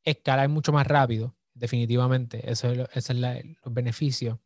[0.03, 2.51] escalar mucho más rápido, definitivamente.
[2.51, 4.39] Eso es, ese es los beneficios.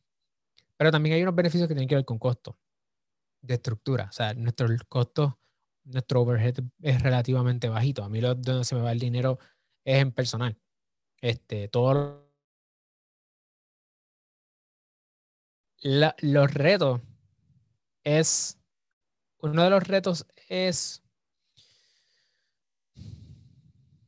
[0.77, 2.59] Pero también hay unos beneficios que tienen que ver con costo
[3.41, 4.07] de estructura.
[4.09, 5.39] O sea, nuestro costo,
[5.85, 8.03] nuestro overhead es relativamente bajito.
[8.03, 9.39] A mí lo, donde se me va el dinero
[9.85, 10.57] es en personal.
[11.21, 12.29] Este, todo
[15.81, 17.01] los retos
[18.03, 18.59] es,
[19.39, 21.01] uno de los retos es,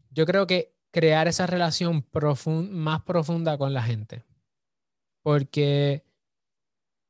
[0.09, 2.03] yo creo que crear esa relación
[2.71, 4.23] más profunda con la gente.
[5.21, 6.03] Porque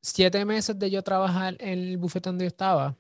[0.02, 2.98] siete meses de yo trabajar en el bufete donde yo estaba,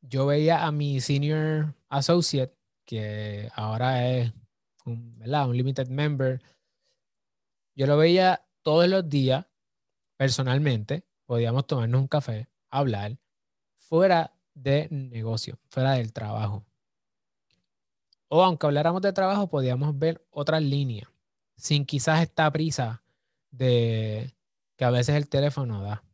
[0.00, 4.32] yo veía a mi senior associate, que ahora es
[4.84, 6.42] un, un limited member,
[7.76, 9.46] yo lo veía todos los días
[10.16, 13.16] personalmente, podíamos tomarnos un café, hablar,
[13.76, 16.67] fuera de negocio, fuera del trabajo.
[18.28, 21.08] O aunque habláramos de trabajo, podíamos ver otras líneas,
[21.56, 23.02] sin quizás esta prisa
[23.50, 24.34] de
[24.76, 26.04] que a veces el teléfono da.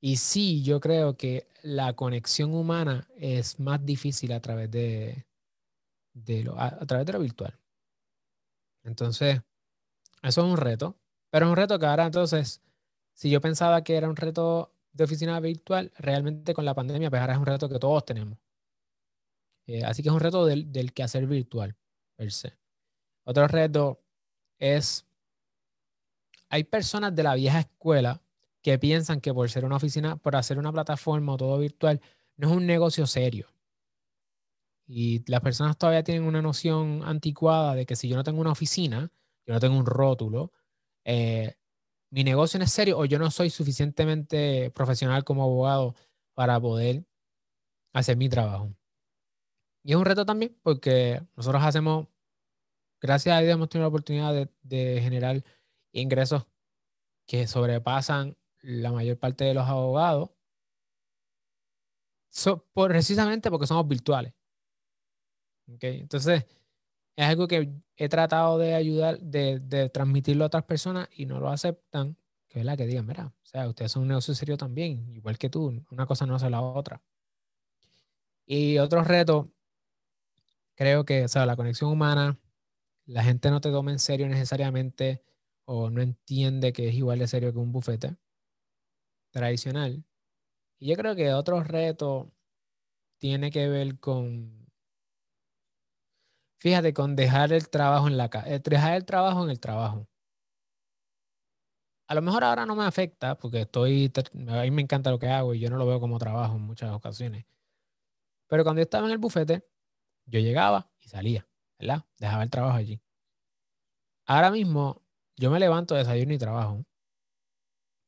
[0.00, 5.24] Y sí, yo creo que la conexión humana es más difícil a través de,
[6.44, 7.56] lo, a través de lo virtual.
[8.84, 9.40] Entonces,
[10.22, 10.96] eso es un reto.
[11.30, 12.62] Pero es un reto que ahora entonces,
[13.14, 17.20] si yo pensaba que era un reto de oficina virtual, realmente con la pandemia, pues
[17.20, 18.38] ahora es un reto que todos tenemos.
[19.66, 21.76] Eh, así que es un reto del, del quehacer virtual,
[22.16, 22.56] per se.
[23.24, 24.02] Otro reto
[24.58, 25.06] es,
[26.48, 28.22] hay personas de la vieja escuela
[28.62, 32.00] que piensan que por ser una oficina, por hacer una plataforma o todo virtual,
[32.36, 33.48] no es un negocio serio.
[34.86, 38.52] Y las personas todavía tienen una noción anticuada de que si yo no tengo una
[38.52, 39.10] oficina,
[39.46, 40.52] yo no tengo un rótulo,
[41.04, 41.56] eh,
[42.10, 45.94] mi negocio no es serio o yo no soy suficientemente profesional como abogado
[46.34, 47.04] para poder
[47.94, 48.74] hacer mi trabajo.
[49.82, 52.06] Y es un reto también porque nosotros hacemos,
[53.00, 55.42] gracias a Dios hemos tenido la oportunidad de, generar
[55.92, 56.46] ingresos
[57.26, 60.30] que sobrepasan la mayor parte de los abogados,
[62.72, 64.32] precisamente porque somos virtuales.
[65.66, 66.44] Entonces,
[67.16, 71.48] es algo que he tratado de ayudar, de, transmitirlo a otras personas y no lo
[71.50, 72.16] aceptan,
[72.48, 75.38] que es la que digan, mira, o sea, ustedes son un negocio serio también, igual
[75.38, 77.02] que tú, una cosa no hace la otra.
[78.46, 79.50] Y otro reto,
[80.76, 82.38] creo que, o sea, la conexión humana,
[83.06, 85.22] la gente no te toma en serio necesariamente
[85.64, 88.16] o no entiende que es igual de serio que un bufete
[89.30, 90.04] tradicional.
[90.78, 92.32] Y yo creo que otro reto
[93.18, 94.62] tiene que ver con
[96.62, 100.06] fíjate, con dejar el trabajo en la casa, eh, dejar el trabajo en el trabajo.
[102.06, 104.12] A lo mejor ahora no me afecta porque estoy,
[104.48, 106.62] a mí me encanta lo que hago y yo no lo veo como trabajo en
[106.62, 107.44] muchas ocasiones.
[108.48, 109.64] Pero cuando yo estaba en el bufete,
[110.26, 111.46] yo llegaba y salía,
[111.78, 112.04] ¿verdad?
[112.18, 113.00] Dejaba el trabajo allí.
[114.26, 115.02] Ahora mismo
[115.36, 116.84] yo me levanto, desayuno y trabajo.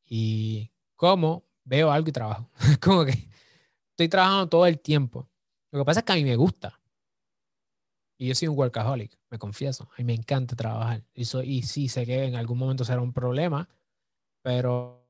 [0.07, 2.49] Y como, veo algo y trabajo.
[2.81, 3.29] como que
[3.91, 5.29] estoy trabajando todo el tiempo.
[5.73, 6.81] Lo que pasa es que a mí me gusta.
[8.17, 9.89] Y yo soy un workaholic, me confieso.
[9.93, 11.03] A mí me encanta trabajar.
[11.15, 13.69] Y, y sí, sé que en algún momento será un problema,
[14.43, 15.03] pero...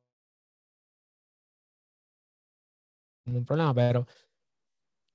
[3.27, 4.07] Un problema, pero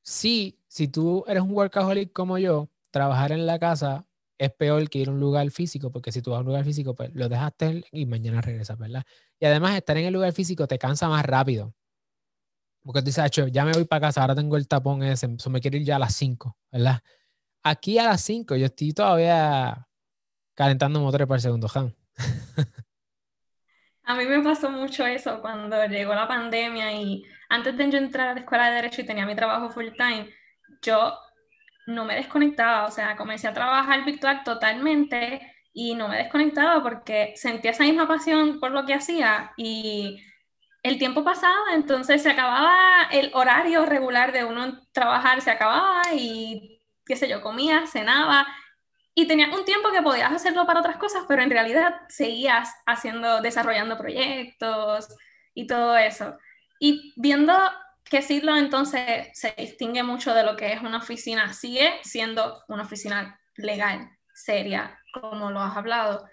[0.01, 4.05] sí, si tú eres un workaholic como yo, trabajar en la casa
[4.37, 6.63] es peor que ir a un lugar físico, porque si tú vas a un lugar
[6.63, 9.03] físico, pues lo dejaste y mañana regresas, ¿verdad?
[9.39, 11.73] Y además estar en el lugar físico te cansa más rápido.
[12.83, 15.59] Porque tú dices, ya me voy para casa, ahora tengo el tapón ese, eso me
[15.59, 17.01] quiero ir ya a las 5, ¿verdad?
[17.63, 19.87] Aquí a las 5 yo estoy todavía
[20.55, 21.95] calentando motores para el segundo hand.
[24.09, 28.33] A mí me pasó mucho eso cuando llegó la pandemia y antes de entrar a
[28.33, 30.27] la escuela de Derecho y tenía mi trabajo full time,
[30.81, 31.13] yo
[31.85, 37.33] no me desconectaba, o sea, comencé a trabajar virtual totalmente y no me desconectaba porque
[37.35, 40.19] sentía esa misma pasión por lo que hacía y
[40.81, 46.81] el tiempo pasaba, entonces se acababa el horario regular de uno trabajar, se acababa y
[47.05, 48.47] qué sé yo, comía, cenaba
[49.19, 53.41] y tenías un tiempo que podías hacerlo para otras cosas, pero en realidad seguías haciendo,
[53.41, 55.09] desarrollando proyectos
[55.53, 56.37] y todo eso.
[56.79, 57.53] Y viendo
[58.05, 62.83] que Sidlo entonces se distingue mucho de lo que es una oficina, sigue siendo una
[62.83, 66.25] oficina legal, seria, como lo has hablado,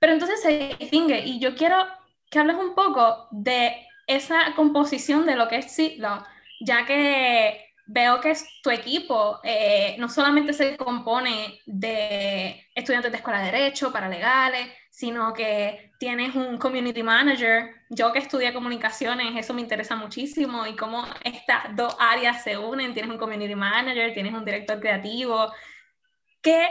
[0.00, 1.86] pero entonces se distingue y yo quiero
[2.28, 6.26] que hables un poco de esa composición de lo que es Sidlo,
[6.60, 13.40] ya que veo que tu equipo eh, no solamente se compone de estudiantes de escuela
[13.40, 17.74] de derecho, paralegales, sino que tienes un community manager.
[17.90, 22.94] Yo que estudié comunicaciones, eso me interesa muchísimo y cómo estas dos áreas se unen.
[22.94, 25.52] Tienes un community manager, tienes un director creativo.
[26.40, 26.68] ¿Qué,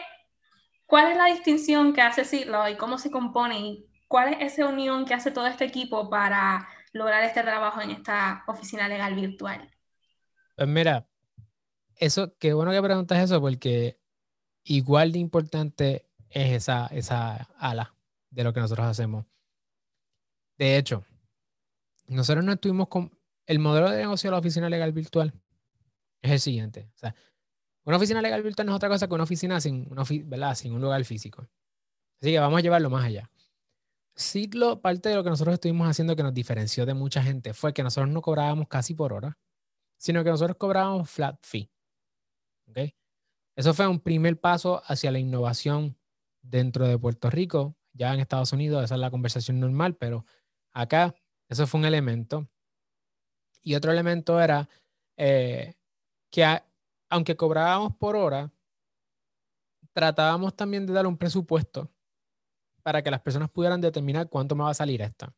[0.88, 4.68] ¿Cuál es la distinción que hace Silo y cómo se compone y cuál es esa
[4.68, 9.70] unión que hace todo este equipo para lograr este trabajo en esta oficina legal virtual?
[10.56, 11.08] Pues mira,
[12.02, 14.00] eso, qué bueno que preguntas eso porque
[14.64, 17.96] igual de importante es esa, esa ala
[18.32, 19.26] de lo que nosotros hacemos.
[20.58, 21.06] De hecho,
[22.08, 25.34] nosotros no estuvimos con el modelo de negocio de la oficina legal virtual
[26.24, 26.90] es el siguiente.
[26.96, 27.16] O sea,
[27.84, 30.56] una oficina legal virtual no es otra cosa que una oficina sin, una, ¿verdad?
[30.56, 31.48] sin un lugar físico.
[32.20, 33.30] Así que vamos a llevarlo más allá.
[34.16, 37.54] Sí, lo, parte de lo que nosotros estuvimos haciendo que nos diferenció de mucha gente
[37.54, 39.38] fue que nosotros no cobrábamos casi por hora,
[39.98, 41.72] sino que nosotros cobrábamos flat fee.
[42.72, 42.96] ¿Okay?
[43.56, 45.98] Eso fue un primer paso hacia la innovación
[46.42, 50.26] dentro de Puerto Rico ya en Estados Unidos esa es la conversación normal, pero
[50.72, 51.14] acá
[51.50, 52.48] eso fue un elemento.
[53.62, 54.68] Y otro elemento era
[55.18, 55.76] eh,
[56.30, 56.46] que
[57.10, 58.52] aunque cobrábamos por hora,
[59.94, 61.92] tratábamos también de dar un presupuesto
[62.82, 65.36] para que las personas pudieran determinar cuánto me va a salir esta.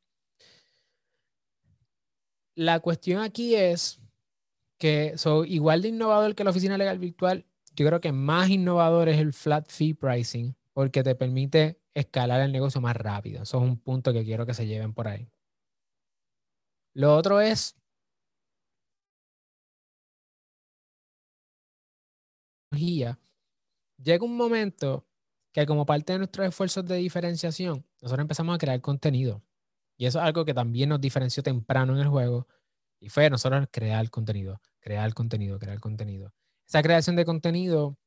[2.55, 3.99] La cuestión aquí es
[4.77, 7.45] que soy igual de innovador que la oficina legal virtual.
[7.75, 12.51] Yo creo que más innovador es el flat fee pricing porque te permite escalar el
[12.51, 13.43] negocio más rápido.
[13.43, 15.29] Eso es un punto que quiero que se lleven por ahí.
[16.93, 17.75] Lo otro es
[24.03, 25.05] llega un momento
[25.51, 29.43] que como parte de nuestros esfuerzos de diferenciación, nosotros empezamos a crear contenido.
[29.97, 32.47] Y eso es algo que también nos diferenció temprano en el juego.
[33.03, 36.33] Y fue nosotros crear contenido, crear contenido, crear contenido.
[36.65, 37.97] Esa creación de contenido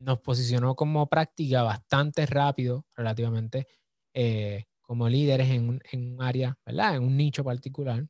[0.00, 3.68] nos posicionó como práctica bastante rápido, relativamente,
[4.12, 6.96] eh, como líderes en un, en un área, ¿verdad?
[6.96, 8.08] En un nicho particular.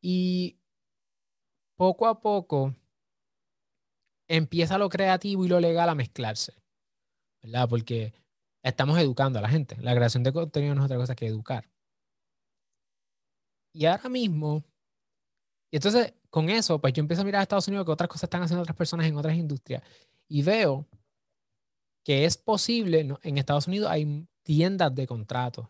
[0.00, 0.60] Y
[1.76, 2.76] poco a poco
[4.28, 6.52] empieza lo creativo y lo legal a mezclarse,
[7.42, 7.68] ¿verdad?
[7.68, 8.14] Porque
[8.62, 9.76] estamos educando a la gente.
[9.80, 11.68] La creación de contenido no es otra cosa que educar.
[13.74, 14.62] Y ahora mismo,
[15.72, 18.24] y entonces con eso, pues yo empiezo a mirar a Estados Unidos que otras cosas
[18.24, 19.82] están haciendo otras personas en otras industrias
[20.28, 20.86] y veo
[22.04, 25.66] que es posible, en Estados Unidos hay tiendas de contratos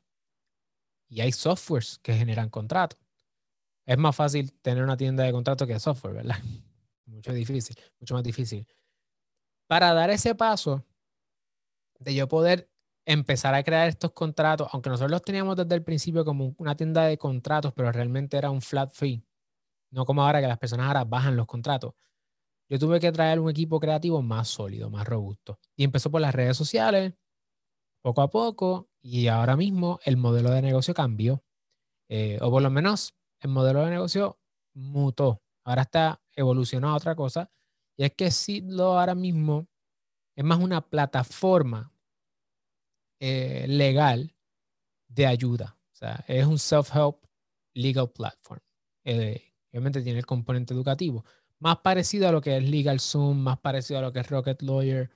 [1.08, 2.98] y hay softwares que generan contratos.
[3.86, 6.36] Es más fácil tener una tienda de contratos que software, ¿verdad?
[7.06, 8.66] Mucho difícil, mucho más difícil.
[9.68, 10.84] Para dar ese paso
[11.98, 12.70] de yo poder
[13.04, 17.04] empezar a crear estos contratos, aunque nosotros los teníamos desde el principio como una tienda
[17.04, 19.22] de contratos, pero realmente era un flat fee,
[19.92, 21.94] no como ahora que las personas ahora bajan los contratos
[22.72, 25.58] yo tuve que traer un equipo creativo más sólido, más robusto.
[25.76, 27.12] Y empezó por las redes sociales,
[28.00, 31.44] poco a poco, y ahora mismo el modelo de negocio cambió.
[32.08, 34.40] Eh, o por lo menos el modelo de negocio
[34.72, 35.42] mutó.
[35.64, 37.50] Ahora está evolucionado a otra cosa.
[37.94, 39.68] Y es que Sidlo ahora mismo
[40.34, 41.92] es más una plataforma
[43.20, 44.34] eh, legal
[45.08, 45.78] de ayuda.
[45.92, 47.18] O sea, es un self-help
[47.74, 48.62] legal platform.
[49.04, 51.24] Eh, obviamente tiene el componente educativo.
[51.58, 54.62] Más parecido a lo que es Legal Zoom, más parecido a lo que es Rocket
[54.62, 55.10] Lawyer.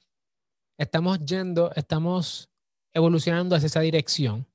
[0.78, 2.50] Estamos yendo, estamos
[2.92, 4.46] evolucionando hacia esa dirección.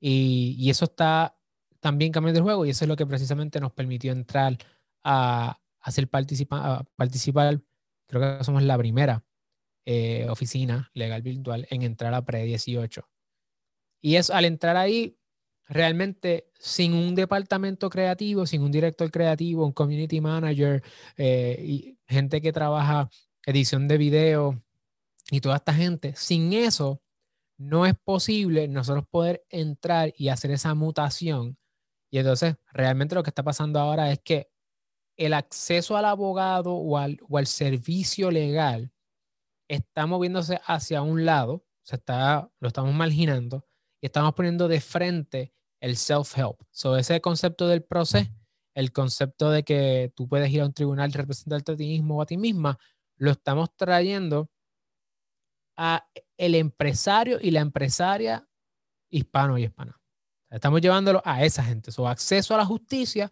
[0.00, 1.36] Y, y eso está
[1.80, 4.56] también cambiando el juego y eso es lo que precisamente nos permitió entrar
[5.02, 7.60] a, hacer participa, participar.
[8.06, 9.24] Creo que somos la primera
[9.84, 13.04] eh, oficina legal virtual en entrar a Pre-18.
[14.00, 15.18] Y es al entrar ahí,
[15.68, 20.82] realmente sin un departamento creativo, sin un director creativo, un community manager,
[21.16, 23.10] eh, y gente que trabaja
[23.46, 24.62] edición de video
[25.30, 27.02] y toda esta gente, sin eso
[27.58, 31.58] no es posible nosotros poder entrar y hacer esa mutación.
[32.10, 34.50] Y entonces, realmente lo que está pasando ahora es que
[35.16, 38.92] el acceso al abogado o al, servicio legal
[39.68, 43.66] está moviéndose hacia un lado, se está, lo estamos marginando
[44.02, 46.60] y estamos poniendo de frente el self-help.
[46.70, 48.28] So, ese concepto del proceso,
[48.74, 52.18] el concepto de que tú puedes ir a un tribunal y representarte a ti mismo
[52.18, 52.78] o a ti misma,
[53.16, 54.50] lo estamos trayendo
[55.76, 58.48] a el empresario y la empresaria
[59.08, 60.00] hispano y hispana.
[60.50, 63.30] Estamos llevándolo a esa gente, su acceso a la justicia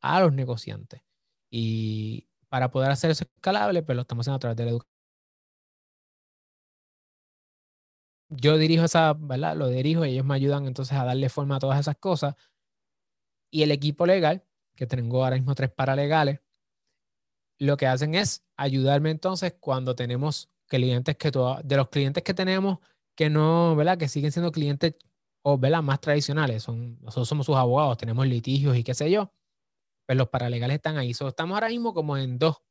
[0.00, 1.02] a los negociantes.
[1.50, 4.97] Y para poder hacer eso escalable, pues lo estamos haciendo a través de la educación.
[8.28, 9.56] Yo dirijo esa, ¿verdad?
[9.56, 12.34] Lo dirijo y ellos me ayudan entonces a darle forma a todas esas cosas.
[13.50, 14.44] Y el equipo legal,
[14.76, 16.40] que tengo ahora mismo tres paralegales,
[17.58, 22.78] lo que hacen es ayudarme entonces cuando tenemos clientes que de los clientes que tenemos
[23.16, 23.98] que no, ¿verdad?
[23.98, 24.94] Que siguen siendo clientes
[25.42, 29.32] o más tradicionales, son, nosotros somos sus abogados, tenemos litigios y qué sé yo,
[30.06, 31.10] pues los paralegales están ahí.
[31.10, 32.62] estamos ahora mismo como en dos.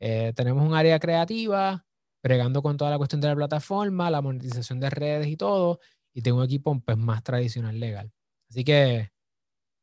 [0.00, 1.84] Eh, tenemos un área creativa,
[2.24, 5.78] bregando con toda la cuestión de la plataforma, la monetización de redes y todo,
[6.14, 8.10] y tengo un equipo pues, más tradicional legal.
[8.48, 9.12] Así que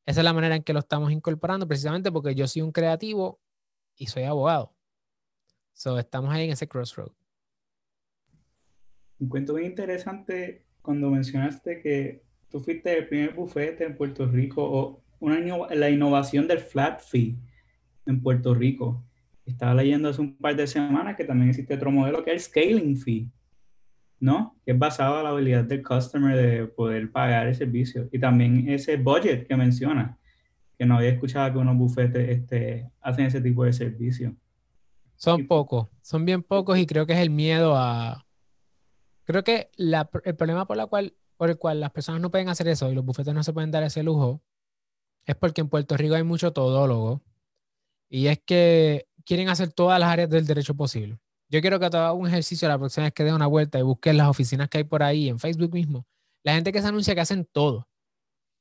[0.08, 3.40] esa es la manera en que lo estamos incorporando, precisamente porque yo soy un creativo
[3.96, 4.76] y soy abogado.
[5.74, 7.12] So, estamos ahí en ese crossroad.
[9.20, 14.64] Un cuento bien interesante cuando mencionaste que tú fuiste el primer bufete en Puerto Rico
[14.64, 15.40] o una,
[15.76, 17.38] la innovación del flat fee
[18.08, 19.06] en Puerto Rico.
[19.46, 22.42] Estaba leyendo hace un par de semanas que también existe otro modelo que es el
[22.42, 23.30] scaling fee,
[24.20, 24.56] ¿no?
[24.66, 28.08] Que es basado en la habilidad del customer de poder pagar el servicio.
[28.12, 30.18] Y también ese budget que menciona,
[30.78, 34.36] que no había escuchado que unos bufetes este, hacen ese tipo de servicio.
[35.16, 38.26] Son pocos, son bien pocos y creo que es el miedo a,
[39.24, 42.68] Creo que el problema por, la cual, por el cual las personas no pueden hacer
[42.68, 44.42] eso y los bufetes no se pueden dar ese lujo
[45.26, 47.22] es porque en Puerto Rico hay mucho todólogo
[48.10, 51.20] y es que quieren hacer todas las áreas del derecho posible.
[51.50, 53.82] Yo quiero que te haga un ejercicio la próxima vez que dé una vuelta y
[53.82, 56.06] busques las oficinas que hay por ahí, en Facebook mismo.
[56.44, 57.88] La gente que se anuncia que hacen todo.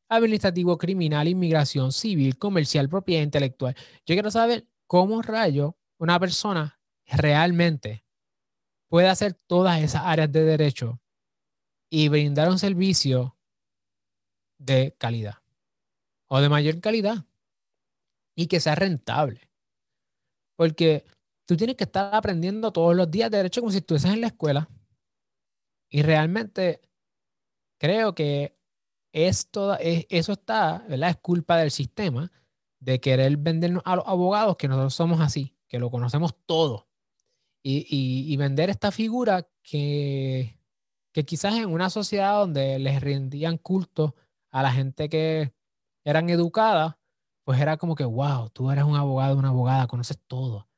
[0.08, 3.76] Administrativo, criminal, inmigración, civil, comercial, propiedad intelectual.
[4.04, 8.04] Yo quiero saber cómo rayo una persona realmente
[8.88, 11.00] puede hacer todas esas áreas de derecho
[11.88, 13.36] y brindar un servicio
[14.58, 15.38] de calidad
[16.26, 17.24] o de mayor calidad
[18.34, 19.49] y que sea rentable.
[20.60, 21.06] Porque
[21.46, 24.26] tú tienes que estar aprendiendo todos los días de derecho como si estuvieses en la
[24.26, 24.68] escuela.
[25.88, 26.82] Y realmente
[27.78, 28.58] creo que
[29.10, 31.08] esto, eso está, ¿verdad?
[31.08, 32.30] Es culpa del sistema
[32.78, 36.90] de querer vendernos a los abogados que nosotros somos así, que lo conocemos todo
[37.62, 40.58] y, vender esta figura que,
[41.10, 44.14] que quizás en una sociedad donde les rendían culto
[44.50, 45.54] a la gente que
[46.04, 46.96] eran educadas,
[47.50, 50.68] pues era como que, wow, tú eres un abogado, una abogada, conoces todo.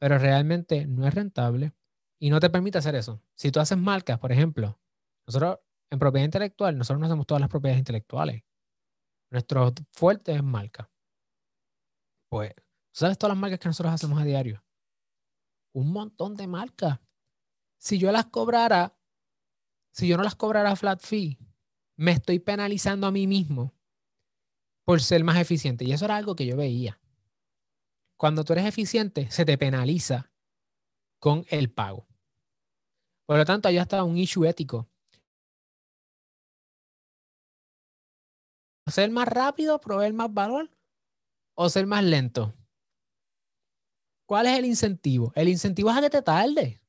[0.00, 1.72] Pero realmente no es rentable
[2.20, 3.22] y no te permite hacer eso.
[3.36, 4.80] Si tú haces marcas, por ejemplo,
[5.28, 5.60] nosotros
[5.92, 8.42] en propiedad intelectual, nosotros no hacemos todas las propiedades intelectuales.
[9.30, 10.90] Nuestro fuerte es marca.
[12.28, 12.52] Pues,
[12.92, 14.60] ¿sabes todas las marcas que nosotros hacemos a diario?
[15.72, 16.98] un montón de marcas.
[17.78, 18.98] Si yo las cobrara,
[19.92, 21.38] si yo no las cobrara flat fee,
[21.96, 23.77] me estoy penalizando a mí mismo
[24.88, 25.84] por ser más eficiente.
[25.84, 26.98] Y eso era algo que yo veía.
[28.16, 30.32] Cuando tú eres eficiente, se te penaliza
[31.18, 32.08] con el pago.
[33.26, 34.88] Por lo tanto, allá está un issue ético.
[38.86, 40.70] ¿Ser más rápido, proveer más valor
[41.52, 42.54] o ser más lento?
[44.24, 45.34] ¿cuál es el incentivo?
[45.34, 46.80] El incentivo es a que te tardes.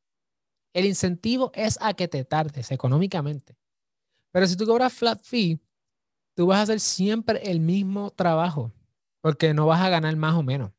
[0.72, 3.58] El incentivo es a que te tardes económicamente.
[4.32, 5.60] Pero si tú cobras flat fee,
[6.40, 8.72] tú vas a hacer siempre el mismo trabajo,
[9.20, 10.72] porque no vas a ganar más o menos.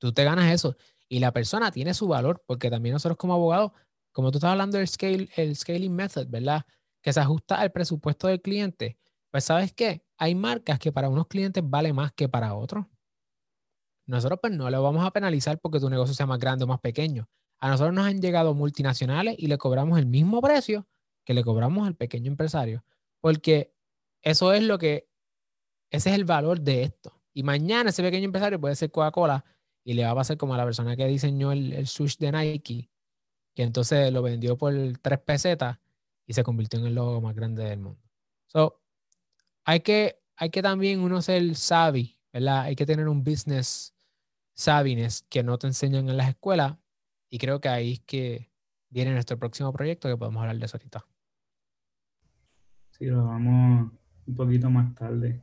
[0.00, 0.76] Tú te ganas eso.
[1.08, 3.70] Y la persona tiene su valor, porque también nosotros como abogados,
[4.10, 6.66] como tú estás hablando del scale, el scaling method, ¿verdad?
[7.00, 8.98] Que se ajusta al presupuesto del cliente.
[9.30, 10.04] Pues sabes qué?
[10.18, 12.84] Hay marcas que para unos clientes vale más que para otros.
[14.08, 16.80] Nosotros pues no le vamos a penalizar porque tu negocio sea más grande o más
[16.80, 17.28] pequeño.
[17.60, 20.88] A nosotros nos han llegado multinacionales y le cobramos el mismo precio
[21.24, 22.84] que le cobramos al pequeño empresario,
[23.20, 23.72] porque
[24.22, 25.08] eso es lo que,
[25.90, 27.20] ese es el valor de esto.
[27.34, 29.44] Y mañana ese pequeño empresario puede ser Coca-Cola
[29.84, 31.86] y le va a pasar como a la persona que diseñó el, el
[32.18, 32.90] de Nike,
[33.54, 35.78] que entonces lo vendió por 3 pesetas
[36.26, 38.00] y se convirtió en el logo más grande del mundo.
[38.46, 38.80] So,
[39.64, 42.62] hay que, hay que también uno ser savvy, ¿verdad?
[42.62, 43.94] Hay que tener un business
[44.54, 46.76] savviness que no te enseñan en las escuelas
[47.28, 48.50] y creo que ahí es que
[48.88, 51.06] viene nuestro próximo proyecto que podemos hablar de eso ahorita.
[52.90, 53.92] Sí, lo vamos
[54.26, 55.42] un poquito más tarde.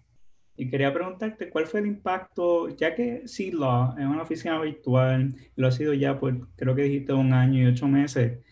[0.55, 3.23] Y quería preguntarte cuál fue el impacto, ya que
[3.53, 7.63] Law es una oficina virtual, lo ha sido ya por, creo que dijiste, un año
[7.63, 8.43] y ocho meses.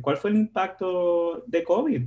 [0.00, 2.02] ¿Cuál fue el impacto de COVID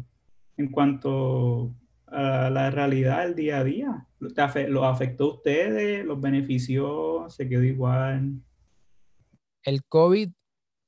[0.57, 1.75] en cuanto
[2.07, 4.07] a la realidad del día a día?
[4.19, 6.05] ¿Lo afectó a ustedes?
[6.05, 7.29] ¿Los benefició?
[7.29, 8.41] ¿Se quedó igual?
[9.63, 10.29] El COVID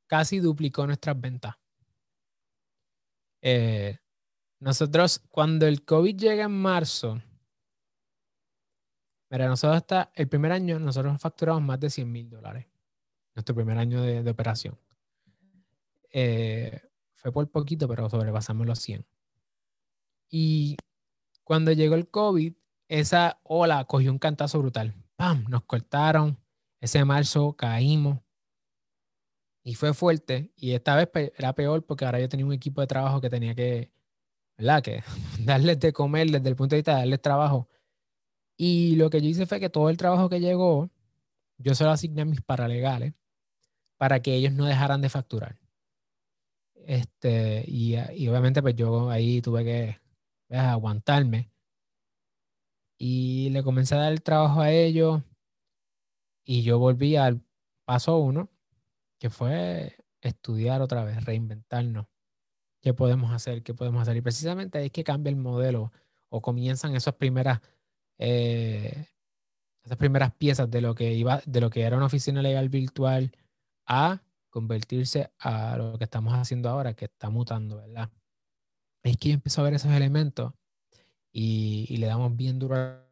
[0.08, 1.56] casi duplicó nuestras ventas.
[3.42, 3.98] Eh,
[4.62, 7.20] nosotros, cuando el COVID llega en marzo,
[9.32, 12.68] mira, nosotros hasta el primer año, nosotros facturamos más de 100 mil dólares.
[13.34, 14.78] Nuestro primer año de, operación.
[16.12, 16.80] Eh,
[17.16, 19.04] fue por poquito, pero sobrepasamos los 100.
[20.30, 20.78] Y
[21.44, 22.54] cuando llegó el COVID,
[22.88, 24.94] esa ola cogió un cantazo brutal.
[25.16, 25.44] ¡Pam!
[25.50, 26.38] Nos cortaron.
[26.80, 28.20] Ese marzo caímos.
[29.64, 30.52] Y fue fuerte.
[30.56, 33.56] Y esta vez era peor porque ahora yo tenía un equipo de trabajo que tenía
[33.56, 33.92] que,
[34.84, 35.04] Que
[35.40, 37.68] darles de comer desde el punto de vista de darles trabajo.
[38.58, 40.90] Y lo que yo hice fue que todo el trabajo que llegó,
[41.58, 43.14] yo se lo asigné a mis paralegales
[43.98, 45.60] para que ellos no dejaran de facturar.
[46.86, 50.02] Este, y, y obviamente pues yo ahí tuve que
[50.50, 51.52] aguantarme.
[52.98, 55.22] Y le comencé a dar el trabajo a ellos
[56.46, 57.42] y yo volví al
[57.86, 58.50] paso uno,
[59.20, 62.08] que fue estudiar otra vez, reinventarnos.
[62.82, 63.64] ¿Qué podemos hacer?
[63.64, 64.18] ¿Qué podemos hacer?
[64.18, 65.92] Y precisamente es que cambia el modelo
[66.30, 67.62] o comienzan esas primeras,
[68.18, 69.08] eh,
[69.84, 73.32] esas primeras piezas de lo que iba, de lo que era una oficina legal virtual
[73.86, 78.10] a convertirse a lo que estamos haciendo ahora, que está mutando, ¿verdad?
[79.04, 80.54] Es que yo empiezo a ver esos elementos
[81.32, 83.08] y, le damos bien duro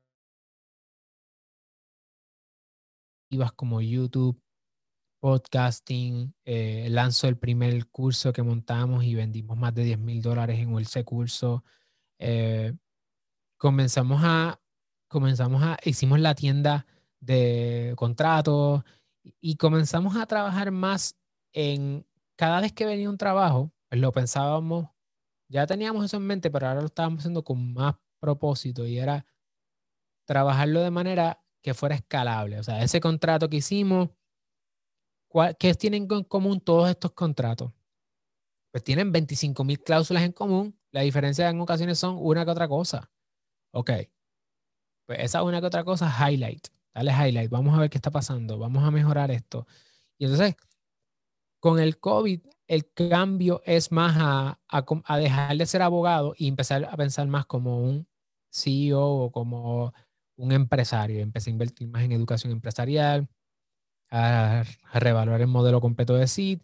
[3.55, 4.41] como YouTube,
[5.19, 6.89] podcasting, eh,
[7.23, 11.63] el primer curso que montamos y vendimos más de 10 mil dólares en ese curso.
[12.19, 12.73] Eh,
[13.57, 14.59] comenzamos a,
[15.07, 16.85] comenzamos a, hicimos la tienda
[17.19, 18.83] de contratos
[19.41, 21.17] y comenzamos a trabajar más
[21.53, 22.05] en,
[22.37, 24.89] cada vez que venía un trabajo, pues lo pensábamos,
[25.49, 29.25] ya teníamos eso en mente, pero ahora lo estábamos haciendo con más propósito y era
[30.25, 32.59] trabajarlo de manera que fuera escalable.
[32.59, 34.09] O sea, ese contrato que hicimos,
[35.59, 37.71] ¿Qué tienen en común todos estos contratos?
[38.71, 40.77] Pues tienen 25 mil cláusulas en común.
[40.91, 43.11] La diferencia en ocasiones son una que otra cosa.
[43.71, 43.91] Ok.
[45.05, 46.67] Pues esa una que otra cosa, highlight.
[46.93, 47.49] Dale highlight.
[47.49, 48.57] Vamos a ver qué está pasando.
[48.57, 49.67] Vamos a mejorar esto.
[50.17, 50.55] Y entonces,
[51.59, 56.85] con el COVID, el cambio es más a, a, dejar de ser abogado y empezar
[56.85, 58.07] a pensar más como un
[58.51, 59.93] CEO o como
[60.35, 61.19] un empresario.
[61.21, 63.27] Empecé a invertir más en educación empresarial,
[64.11, 66.61] a, revaluar el modelo completo de SID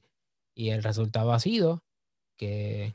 [0.54, 1.84] y el resultado ha sido
[2.38, 2.94] que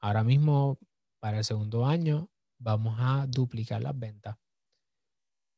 [0.00, 0.78] ahora mismo
[1.20, 4.36] para el segundo año vamos a duplicar las ventas.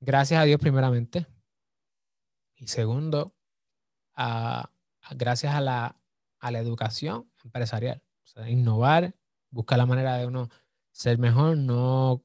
[0.01, 1.27] Gracias a Dios primeramente.
[2.57, 3.35] Y segundo,
[5.11, 6.01] gracias a la,
[6.41, 8.03] a la educación empresarial.
[8.47, 9.15] Innovar,
[9.51, 10.49] buscar la manera de uno
[10.91, 11.57] ser mejor.
[11.57, 12.25] No,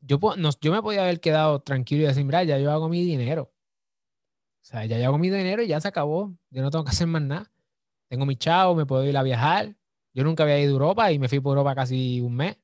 [0.00, 3.04] yo, no, yo me podía haber quedado tranquilo y decir, mira, ya yo hago mi
[3.04, 3.53] dinero.
[4.64, 6.34] O sea, ya llevo mi dinero y ya se acabó.
[6.50, 7.52] Yo no tengo que hacer más nada.
[8.08, 9.76] Tengo mi chavo, me puedo ir a viajar.
[10.14, 12.56] Yo nunca había ido a Europa y me fui por Europa casi un mes.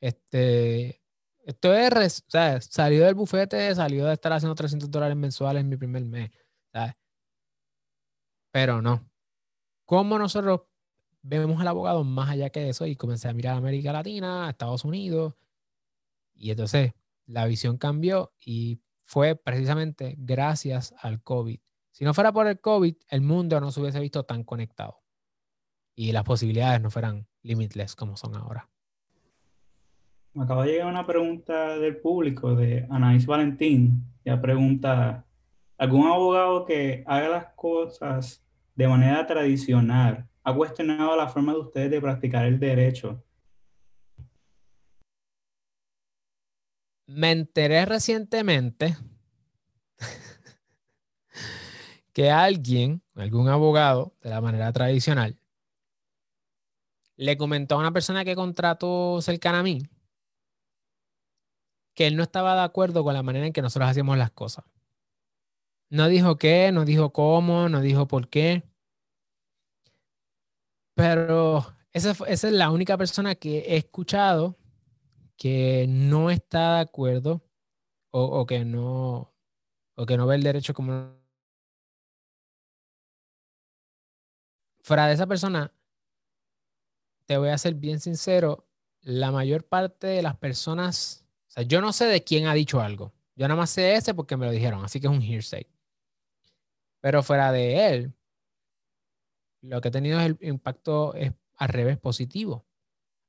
[0.00, 1.02] Este,
[1.44, 5.68] esto es, o sea, salió del bufete, salió de estar haciendo 300 dólares mensuales en
[5.68, 6.30] mi primer mes.
[6.72, 6.94] ¿sabes?
[8.50, 9.06] Pero no.
[9.84, 10.62] ¿Cómo nosotros
[11.20, 12.86] vemos al abogado más allá que eso?
[12.86, 15.34] Y comencé a mirar a América Latina, a Estados Unidos.
[16.34, 16.92] Y entonces
[17.26, 21.58] la visión cambió y fue precisamente gracias al COVID
[21.90, 25.02] Si no fuera por el COVID, el mundo no se hubiese visto tan conectado
[25.94, 28.68] y las posibilidades no fueran limitless como son ahora.
[30.34, 34.06] Me acaba de llegar una pregunta del público de Anaís Valentín.
[34.24, 35.26] Ya pregunta,
[35.76, 38.42] ¿algún abogado que haga las cosas
[38.74, 43.22] de manera tradicional ha cuestionado la forma de ustedes de practicar el derecho?
[47.14, 48.96] Me enteré recientemente
[52.12, 55.38] que alguien, algún abogado de la manera tradicional,
[57.16, 59.82] le comentó a una persona que contrató cercana a mí
[61.94, 64.64] que él no estaba de acuerdo con la manera en que nosotros hacíamos las cosas.
[65.90, 68.64] No dijo qué, no dijo cómo, no dijo por qué.
[70.94, 74.56] Pero esa, esa es la única persona que he escuchado
[75.42, 77.42] que no está de acuerdo
[78.12, 79.34] o, que no
[79.96, 81.16] o que no ve el derecho como
[84.82, 85.72] fuera de esa persona
[87.26, 88.68] te voy a ser bien sincero
[89.00, 92.80] la mayor parte de las personas o sea, yo no sé de quién ha dicho
[92.80, 93.12] algo.
[93.34, 95.66] Yo nada más sé ese porque me lo dijeron así que es un hearsay.
[97.00, 98.14] Pero fuera de él
[99.60, 102.64] lo que ha tenido es el impacto es al revés positivo.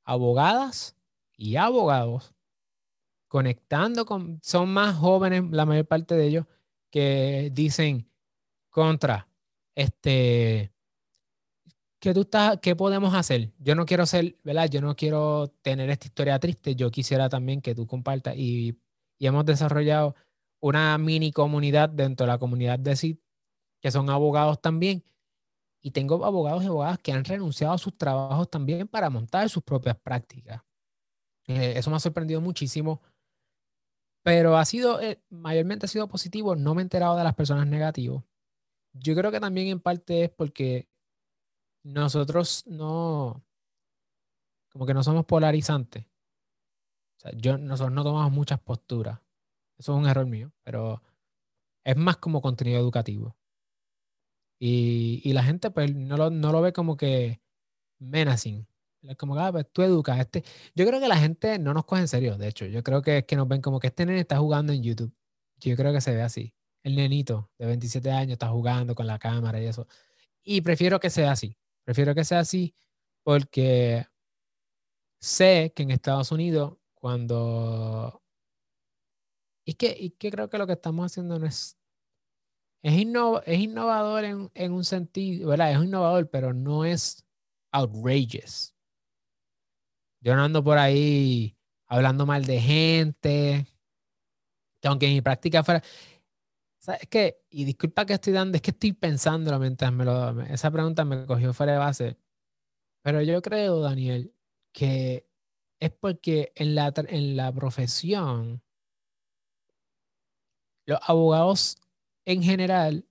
[0.03, 0.95] Abogadas
[1.38, 2.34] y abogados
[3.27, 6.45] conectando con, son más jóvenes, la mayor parte de ellos,
[6.91, 8.07] que dicen
[8.69, 9.27] contra,
[9.73, 10.71] este,
[11.99, 13.51] ¿qué tú estás, qué podemos hacer?
[13.57, 14.69] Yo no quiero ser, ¿verdad?
[14.69, 18.79] Yo no quiero tener esta historia triste, yo quisiera también que tú compartas y,
[19.17, 20.15] y hemos desarrollado
[20.59, 23.17] una mini comunidad dentro de la comunidad de CID,
[23.81, 25.03] que son abogados también,
[25.81, 29.63] y tengo abogados y abogadas que han renunciado a sus trabajos también para montar sus
[29.63, 30.61] propias prácticas.
[31.47, 33.01] Eh, eso me ha sorprendido muchísimo.
[34.23, 36.55] Pero ha sido, eh, mayormente ha sido positivo.
[36.55, 38.23] No me he enterado de las personas negativas.
[38.93, 40.87] Yo creo que también en parte es porque
[41.83, 43.43] nosotros no,
[44.71, 46.05] como que no somos polarizantes.
[46.05, 49.19] O sea, yo, nosotros no tomamos muchas posturas.
[49.77, 51.01] Eso es un error mío, pero
[51.83, 53.35] es más como contenido educativo.
[54.59, 57.41] Y, y la gente pues no lo, no lo ve como que
[57.99, 58.65] menacing.
[59.17, 60.19] Como, ah, pues tú educas.
[60.19, 60.43] Este.
[60.75, 62.65] Yo creo que la gente no nos coge en serio, de hecho.
[62.65, 65.13] Yo creo que es que nos ven como que este nene está jugando en YouTube.
[65.59, 66.53] Yo creo que se ve así.
[66.83, 69.87] El nenito de 27 años está jugando con la cámara y eso.
[70.43, 71.57] Y prefiero que sea así.
[71.83, 72.75] Prefiero que sea así
[73.23, 74.05] porque
[75.19, 78.21] sé que en Estados Unidos, cuando.
[79.65, 81.77] Y que, y que creo que lo que estamos haciendo no es.
[82.81, 82.93] Es,
[83.45, 85.71] es innovador en, en un sentido, ¿verdad?
[85.71, 87.25] Es innovador, pero no es
[87.71, 88.72] outrageous.
[90.24, 93.67] Yo no ando por ahí hablando mal de gente.
[94.82, 95.84] Que aunque mi práctica fuera.
[96.80, 97.41] ¿Sabes qué?
[97.49, 100.41] Y disculpa que estoy dando, es que estoy pensando mientras me lo.
[100.43, 102.17] Esa pregunta me cogió fuera de base.
[103.01, 104.34] Pero yo creo, Daniel,
[104.71, 105.28] que
[105.80, 108.63] es porque en la, en la profesión,
[110.86, 111.78] los abogados
[112.26, 113.05] en general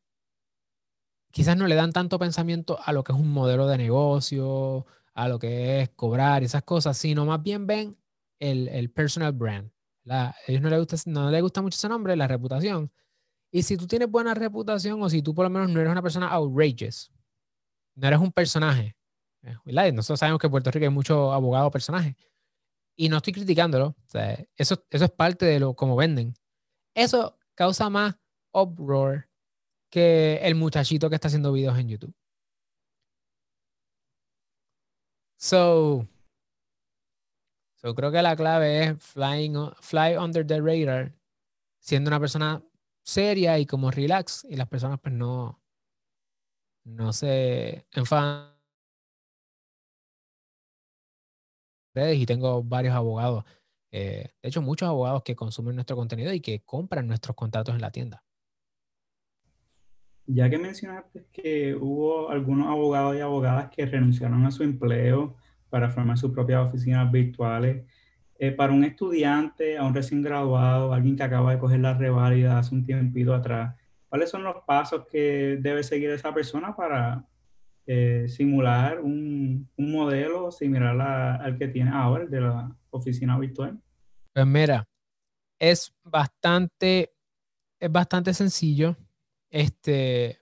[1.30, 5.28] quizás no le dan tanto pensamiento a lo que es un modelo de negocio, a
[5.28, 7.98] lo que es cobrar esas cosas, sino más bien ven
[8.38, 9.70] el, el personal brand.
[10.08, 12.90] A ellos no les, gusta, no les gusta mucho ese nombre, la reputación.
[13.50, 16.02] Y si tú tienes buena reputación o si tú por lo menos no eres una
[16.02, 17.12] persona outrageous,
[17.94, 18.96] no eres un personaje,
[19.42, 19.92] eh, ¿verdad?
[19.92, 22.16] Nosotros sabemos que en Puerto Rico hay muchos abogados personajes.
[22.96, 23.94] Y no estoy criticándolo.
[24.56, 26.34] eso, eso es parte de lo como venden.
[26.94, 28.16] Eso causa más
[28.52, 29.28] uproar
[29.90, 32.14] que el muchachito que está haciendo videos en YouTube.
[35.42, 36.06] So,
[37.96, 41.12] creo que la clave es flying, fly under the radar,
[41.80, 42.62] siendo una persona
[43.04, 45.60] seria y como relax, y las personas pues no,
[46.84, 48.52] no se enfadan.
[51.96, 53.44] Y tengo varios abogados,
[53.90, 57.80] eh, de hecho muchos abogados que consumen nuestro contenido y que compran nuestros contratos en
[57.80, 58.24] la tienda.
[60.26, 65.36] Ya que mencionaste que hubo algunos abogados y abogadas que renunciaron a su empleo
[65.68, 67.84] para formar sus propias oficinas virtuales,
[68.38, 72.58] eh, para un estudiante, a un recién graduado, alguien que acaba de coger la reválida
[72.58, 73.74] hace un tiempito atrás,
[74.08, 77.24] ¿cuáles son los pasos que debe seguir esa persona para
[77.86, 81.00] eh, simular un, un, modelo similar
[81.40, 83.80] al que tiene ahora, el de la oficina virtual?
[84.32, 84.86] Pues mira,
[85.58, 87.12] es bastante,
[87.80, 88.96] es bastante sencillo
[89.52, 90.40] este,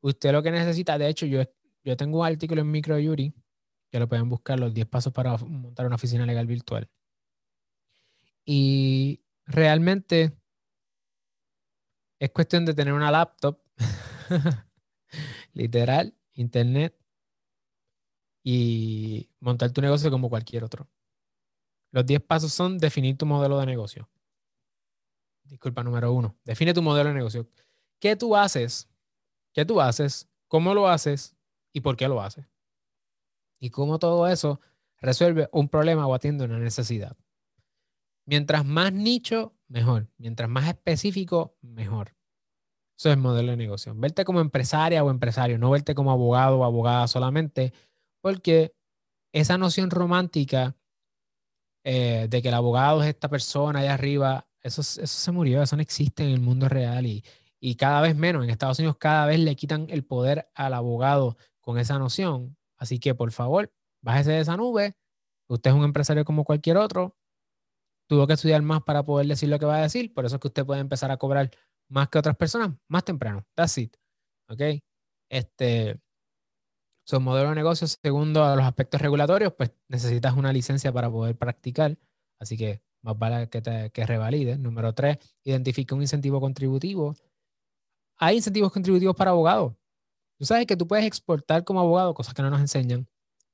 [0.00, 1.42] usted lo que necesita, de hecho, yo,
[1.84, 3.34] yo tengo un artículo en MicroYuri
[3.90, 6.88] que lo pueden buscar, los 10 pasos para montar una oficina legal virtual.
[8.44, 10.38] Y realmente
[12.18, 13.60] es cuestión de tener una laptop
[15.52, 16.96] Literal, internet
[18.42, 20.88] y montar tu negocio como cualquier otro.
[21.90, 24.08] Los 10 pasos son definir tu modelo de negocio.
[25.44, 26.36] Disculpa, número uno.
[26.44, 27.48] Define tu modelo de negocio.
[27.98, 28.88] ¿Qué tú haces?
[29.52, 30.28] ¿Qué tú haces?
[30.48, 31.36] ¿Cómo lo haces?
[31.72, 32.46] ¿Y por qué lo haces?
[33.58, 34.60] Y cómo todo eso
[34.98, 37.16] resuelve un problema o atiende una necesidad.
[38.26, 40.08] Mientras más nicho, mejor.
[40.18, 42.14] Mientras más específico, mejor.
[42.98, 43.94] Eso es el modelo de negocio.
[43.94, 47.72] Verte como empresaria o empresario, no verte como abogado o abogada solamente,
[48.20, 48.74] porque
[49.32, 50.76] esa noción romántica
[51.84, 55.76] eh, de que el abogado es esta persona allá arriba, eso, eso se murió, eso
[55.76, 57.22] no existe en el mundo real y,
[57.66, 58.44] y cada vez menos.
[58.44, 62.56] En Estados Unidos cada vez le quitan el poder al abogado con esa noción.
[62.76, 64.94] Así que por favor, bájese de esa nube.
[65.48, 67.16] Usted es un empresario como cualquier otro
[68.06, 70.40] tuvo que estudiar más para poder decir lo que va a decir, por eso es
[70.40, 71.50] que usted puede empezar a cobrar
[71.88, 73.44] más que otras personas más temprano.
[73.54, 73.96] That's it.
[74.48, 74.60] ¿Ok?
[75.28, 76.00] Este,
[77.04, 81.36] su modelo de negocio, segundo a los aspectos regulatorios, pues necesitas una licencia para poder
[81.36, 81.98] practicar.
[82.38, 84.56] Así que más vale que, te, que revalide.
[84.56, 87.16] Número tres, identifica un incentivo contributivo.
[88.18, 89.74] Hay incentivos contributivos para abogados.
[90.38, 93.08] Tú sabes que tú puedes exportar como abogado, cosas que no nos enseñan.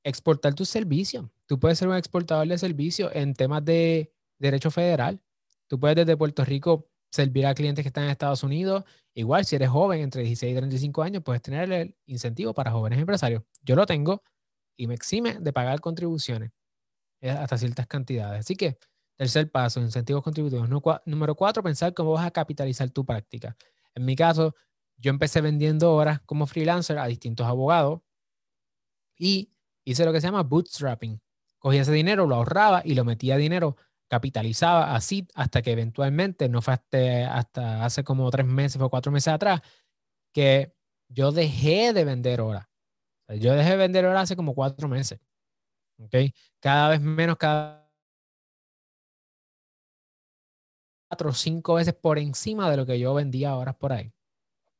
[0.05, 1.27] Exportar tus servicios.
[1.47, 5.21] Tú puedes ser un exportador de servicios en temas de derecho federal.
[5.69, 8.85] Tú puedes desde Puerto Rico servir a clientes que están en Estados Unidos.
[9.15, 12.99] Igual, si eres joven, entre 16 y 35 años, puedes tener el incentivo para jóvenes
[12.99, 13.43] empresarios.
[13.63, 14.23] Yo lo tengo
[14.77, 16.51] y me exime de pagar contribuciones
[17.21, 18.41] eh, hasta ciertas cantidades.
[18.41, 18.79] Así que,
[19.17, 20.69] tercer paso, incentivos contributivos.
[21.05, 23.57] Número cuatro, pensar cómo vas a capitalizar tu práctica.
[23.95, 24.55] En mi caso,
[24.97, 28.01] yo empecé vendiendo horas como freelancer a distintos abogados
[29.17, 29.53] y
[29.85, 31.21] hice lo que se llama bootstrapping.
[31.59, 33.77] Cogía ese dinero, lo ahorraba y lo metía dinero
[34.13, 39.33] capitalizaba así hasta que eventualmente, no fue hasta, hace como tres meses o cuatro meses
[39.33, 39.63] atrás,
[40.35, 40.75] que
[41.09, 42.69] yo dejé de vender horas.
[43.41, 45.19] yo dejé de vender horas hace como cuatro meses.
[45.99, 46.15] ¿Ok?
[46.61, 47.82] Cada vez menos, cada
[51.13, 54.15] cuatro o cinco veces por encima de lo que yo vendía horas por ahí.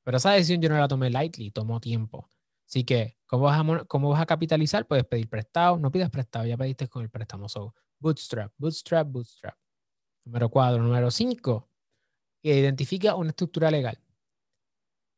[0.03, 2.27] Pero esa decisión yo no la tomé lightly, tomó tiempo.
[2.67, 4.87] Así que, ¿cómo vas a, cómo vas a capitalizar?
[4.87, 7.51] Puedes pedir prestado, no pidas prestado, ya pediste con el préstamo.
[7.51, 9.59] So, Bootstrap, bootstrap, bootstrap.
[10.25, 10.83] Número cuatro.
[10.83, 11.69] Número cinco,
[12.41, 13.99] identifica una estructura legal.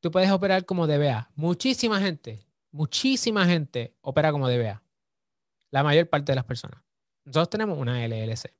[0.01, 1.31] Tú puedes operar como DBA.
[1.37, 4.83] Muchísima gente, muchísima gente opera como DBA.
[5.71, 6.83] La mayor parte de las personas.
[7.25, 8.53] Nosotros tenemos una LLC.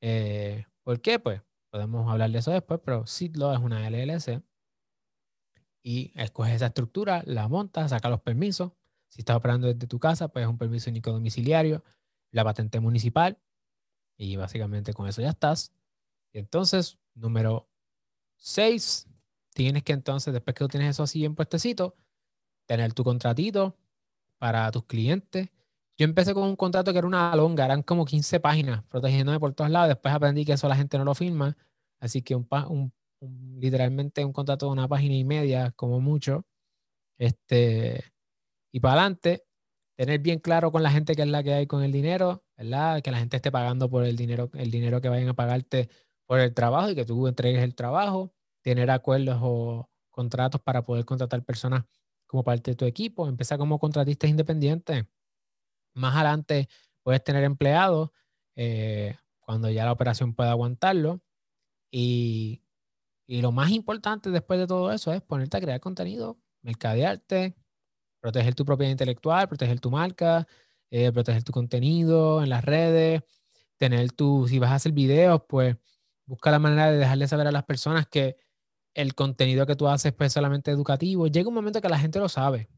[0.00, 1.18] Eh, ¿Por qué?
[1.18, 1.42] Pues
[1.72, 4.42] podemos hablar de eso después, pero Sidlo es una LLC.
[5.82, 8.72] Y escoges esa estructura, la montas, saca los permisos.
[9.08, 11.82] Si estás operando desde tu casa, pues es un permiso único domiciliario,
[12.30, 13.38] la patente municipal,
[14.18, 15.72] y básicamente con eso ya estás.
[16.32, 17.68] Y entonces, número
[18.36, 19.08] 6,
[19.54, 21.96] tienes que entonces, después que tú tienes eso así bien puestecito,
[22.66, 23.78] tener tu contratito
[24.38, 25.48] para tus clientes.
[25.98, 29.52] Yo empecé con un contrato que era una longa, eran como 15 páginas protegiéndome por
[29.54, 29.88] todos lados.
[29.88, 31.56] Después aprendí que eso la gente no lo firma.
[32.00, 32.92] Así que un, un,
[33.60, 36.44] literalmente un contrato de una página y media, como mucho.
[37.18, 38.04] Este,
[38.72, 39.44] y para adelante,
[39.96, 43.02] tener bien claro con la gente que es la que hay con el dinero, ¿verdad?
[43.02, 45.88] Que la gente esté pagando por el dinero, el dinero que vayan a pagarte
[46.26, 48.32] por el trabajo y que tú entregues el trabajo,
[48.62, 51.84] tener acuerdos o contratos para poder contratar personas
[52.26, 55.04] como parte de tu equipo, empezar como contratistas independientes.
[55.94, 56.68] Más adelante
[57.02, 58.10] puedes tener empleados
[58.56, 61.20] eh, cuando ya la operación pueda aguantarlo.
[61.90, 62.62] Y,
[63.26, 67.56] y lo más importante después de todo eso es ponerte a crear contenido, mercadearte,
[68.20, 70.46] proteger tu propiedad intelectual, proteger tu marca,
[70.90, 73.22] eh, proteger tu contenido en las redes,
[73.78, 75.76] tener tu, si vas a hacer videos, pues
[76.26, 78.36] busca la manera de dejarle saber a las personas que
[78.94, 81.26] el contenido que tú haces pues, es solamente educativo.
[81.28, 82.68] Llega un momento que la gente lo sabe.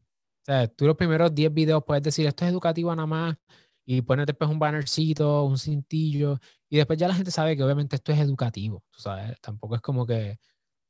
[0.45, 3.35] O sea, tú los primeros 10 videos puedes decir, esto es educativo nada más,
[3.83, 6.39] y pones después un bannercito, un cintillo,
[6.69, 9.81] y después ya la gente sabe que obviamente esto es educativo, tú sabes, tampoco es
[9.81, 10.37] como que,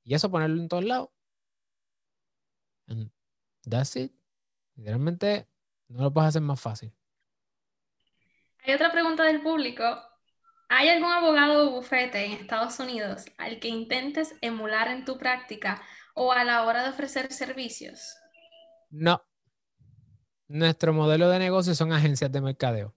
[0.04, 1.10] y eso ponerlo en todos lados.
[2.88, 3.10] And
[3.64, 4.12] that's it.
[4.76, 5.48] Literalmente
[5.88, 6.94] no lo puedes hacer más fácil.
[8.64, 9.84] Hay otra pregunta del público.
[10.68, 15.82] ¿Hay algún abogado o bufete en Estados Unidos al que intentes emular en tu práctica
[16.14, 18.16] o a la hora de ofrecer servicios?
[18.90, 19.24] No.
[20.48, 22.94] Nuestro modelo de negocio son agencias de mercadeo.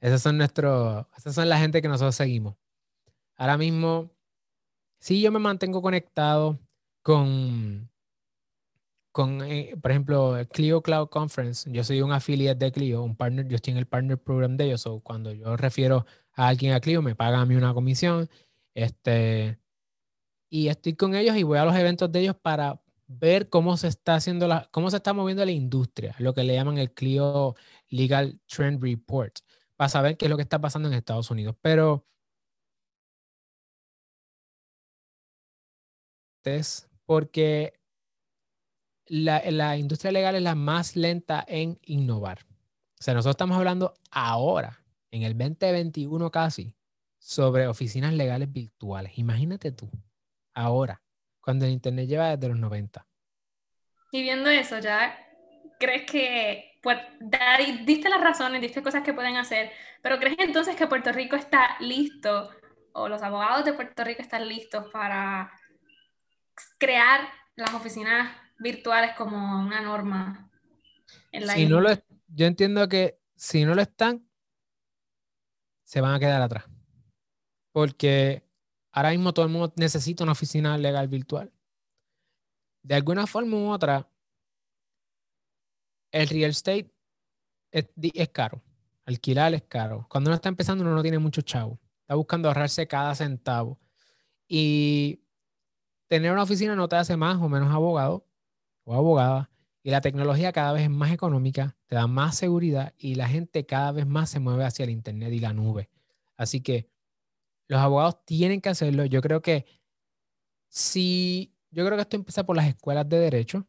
[0.00, 2.56] Esas son nuestros, esas son la gente que nosotros seguimos.
[3.36, 4.10] Ahora mismo,
[5.00, 6.58] sí, yo me mantengo conectado
[7.02, 7.92] con
[9.12, 13.46] con, eh, por ejemplo, Clio Cloud Conference, yo soy un affiliate de Clio, un partner,
[13.46, 16.80] yo estoy en el partner program de ellos, o cuando yo refiero a alguien a
[16.80, 18.28] Clio, me paga a mí una comisión,
[18.74, 19.58] este,
[20.50, 22.81] y estoy con ellos y voy a los eventos de ellos para
[23.18, 26.54] ver cómo se está haciendo la, cómo se está moviendo la industria, lo que le
[26.54, 27.54] llaman el Clio
[27.88, 29.38] Legal Trend Report,
[29.76, 31.56] para saber qué es lo que está pasando en Estados Unidos.
[31.60, 32.06] Pero
[36.44, 37.80] es porque
[39.06, 42.40] la, la industria legal es la más lenta en innovar.
[42.98, 46.76] O sea, nosotros estamos hablando ahora, en el 2021 casi,
[47.18, 49.18] sobre oficinas legales virtuales.
[49.18, 49.90] Imagínate tú,
[50.54, 51.02] ahora,
[51.42, 53.06] cuando el Internet lleva desde los 90.
[54.12, 55.18] Y viendo eso, ya
[55.78, 56.98] crees que, pues,
[57.84, 59.70] diste las razones, diste cosas que pueden hacer,
[60.00, 62.50] pero crees entonces que Puerto Rico está listo,
[62.92, 65.50] o los abogados de Puerto Rico están listos para
[66.78, 70.50] crear las oficinas virtuales como una norma
[71.32, 71.90] en la si no lo,
[72.28, 74.26] Yo entiendo que si no lo están,
[75.82, 76.64] se van a quedar atrás.
[77.72, 78.44] Porque
[78.92, 81.52] ahora mismo todo el mundo necesita una oficina legal virtual.
[82.82, 84.08] De alguna forma u otra,
[86.10, 86.92] el real estate
[87.70, 88.62] es, caro.
[89.06, 90.06] Alquilar es caro.
[90.08, 91.80] Cuando uno está empezando, uno no tiene mucho chavo.
[92.02, 93.80] Está buscando ahorrarse cada centavo.
[94.46, 95.22] Y
[96.08, 98.26] tener una oficina no te hace más o menos abogado
[98.84, 99.50] o abogada.
[99.82, 103.66] Y la tecnología cada vez es más económica, te da más seguridad y la gente
[103.66, 105.90] cada vez más se mueve hacia el Internet y la nube.
[106.36, 106.91] Así que
[107.68, 109.04] los abogados tienen que hacerlo.
[109.04, 109.66] Yo creo que
[110.68, 113.66] si, yo creo que esto empieza por las escuelas de derecho.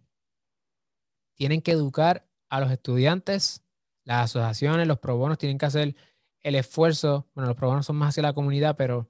[1.36, 3.64] Tienen que educar a los estudiantes,
[4.04, 5.96] las asociaciones, los probonos tienen que hacer
[6.42, 7.28] el esfuerzo.
[7.34, 9.10] Bueno, los probonos son más hacia la comunidad, pero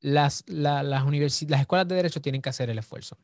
[0.00, 3.18] las, las, las escuelas de derecho tienen que hacer el esfuerzo.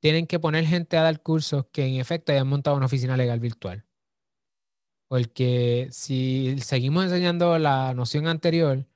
[0.00, 3.38] Tienen que poner gente a dar cursos que en efecto hayan montado una oficina legal
[3.38, 3.84] virtual.
[5.10, 8.86] Porque si seguimos enseñando la noción anterior,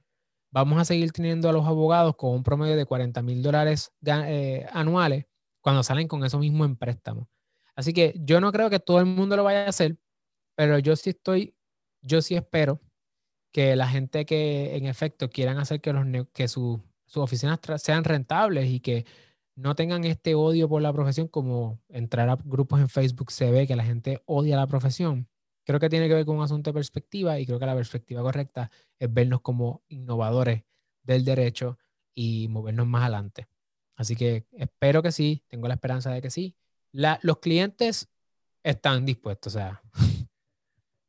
[0.53, 4.65] vamos a seguir teniendo a los abogados con un promedio de 40 mil dólares eh,
[4.71, 5.27] anuales
[5.61, 7.29] cuando salen con eso mismo en préstamo.
[7.75, 9.99] Así que yo no creo que todo el mundo lo vaya a hacer,
[10.55, 11.57] pero yo sí estoy,
[12.01, 12.81] yo sí espero
[13.53, 16.81] que la gente que en efecto quieran hacer que, los, que sus
[17.17, 19.05] oficinas sean rentables y que
[19.57, 23.67] no tengan este odio por la profesión como entrar a grupos en Facebook se ve
[23.67, 25.29] que la gente odia la profesión.
[25.65, 28.23] Creo que tiene que ver con un asunto de perspectiva y creo que la perspectiva
[28.23, 30.65] correcta es vernos como innovadores
[31.03, 31.79] del derecho
[32.15, 33.49] y movernos más adelante.
[33.97, 36.57] Así que espero que sí, tengo la esperanza de que sí.
[36.93, 38.09] los clientes
[38.63, 39.83] están dispuestos, o sea,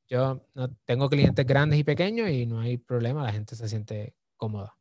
[0.08, 0.46] Yo
[0.86, 4.78] tengo clientes grandes y pequeños y no hay problema, la gente se siente cómoda.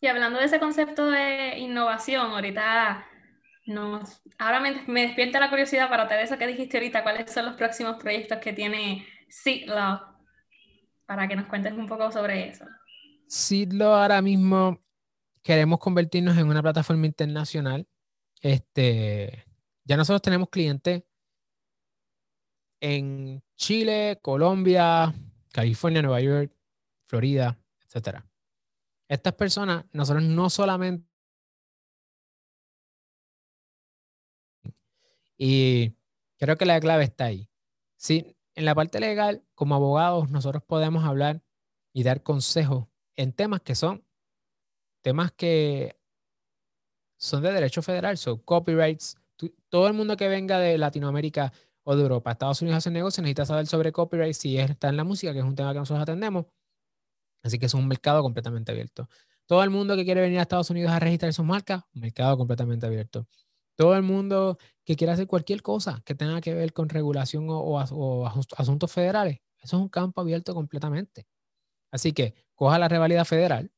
[0.00, 3.06] Y hablando de ese concepto de innovación, ahorita
[3.66, 7.56] nos, ahora me, despierta la curiosidad para tener eso que dijiste ahorita, cuáles son los
[7.56, 10.00] próximos proyectos que tiene Seedlaw,
[11.04, 12.64] para que nos cuentes un poco sobre eso.
[13.26, 14.80] Seedlaw ahora mismo
[15.42, 17.86] queremos convertirnos en una plataforma internacional.
[18.40, 19.44] Este,
[19.84, 21.02] ya nosotros tenemos clientes
[22.80, 25.12] en Chile, Colombia,
[25.52, 26.52] California, Nueva York,
[27.06, 28.20] Florida, etc.
[29.08, 31.06] Estas personas, nosotros no solamente...
[35.38, 35.94] Y
[36.38, 37.48] creo que la clave está ahí.
[37.96, 41.42] Sí, en la parte legal, como abogados, nosotros podemos hablar
[41.92, 44.06] y dar consejos en temas que son
[45.06, 45.96] temas que
[47.16, 49.16] son de derecho federal, son copyrights.
[49.68, 51.52] Todo el mundo que venga de Latinoamérica
[51.84, 55.04] o de Europa Estados Unidos hacen negocio, necesita saber sobre copyright si está en la
[55.04, 56.46] música, que es un tema que nosotros atendemos.
[57.44, 59.08] Así que es un mercado completamente abierto.
[59.46, 62.36] Todo el mundo que quiere venir a Estados Unidos a registrar sus marcas, un mercado
[62.36, 63.28] completamente abierto.
[63.76, 67.78] Todo el mundo que quiera hacer cualquier cosa que tenga que ver con regulación o,
[68.56, 71.26] asuntos federales, eso es un campo abierto completamente.
[71.90, 73.70] Así que coja la rivalidad federal,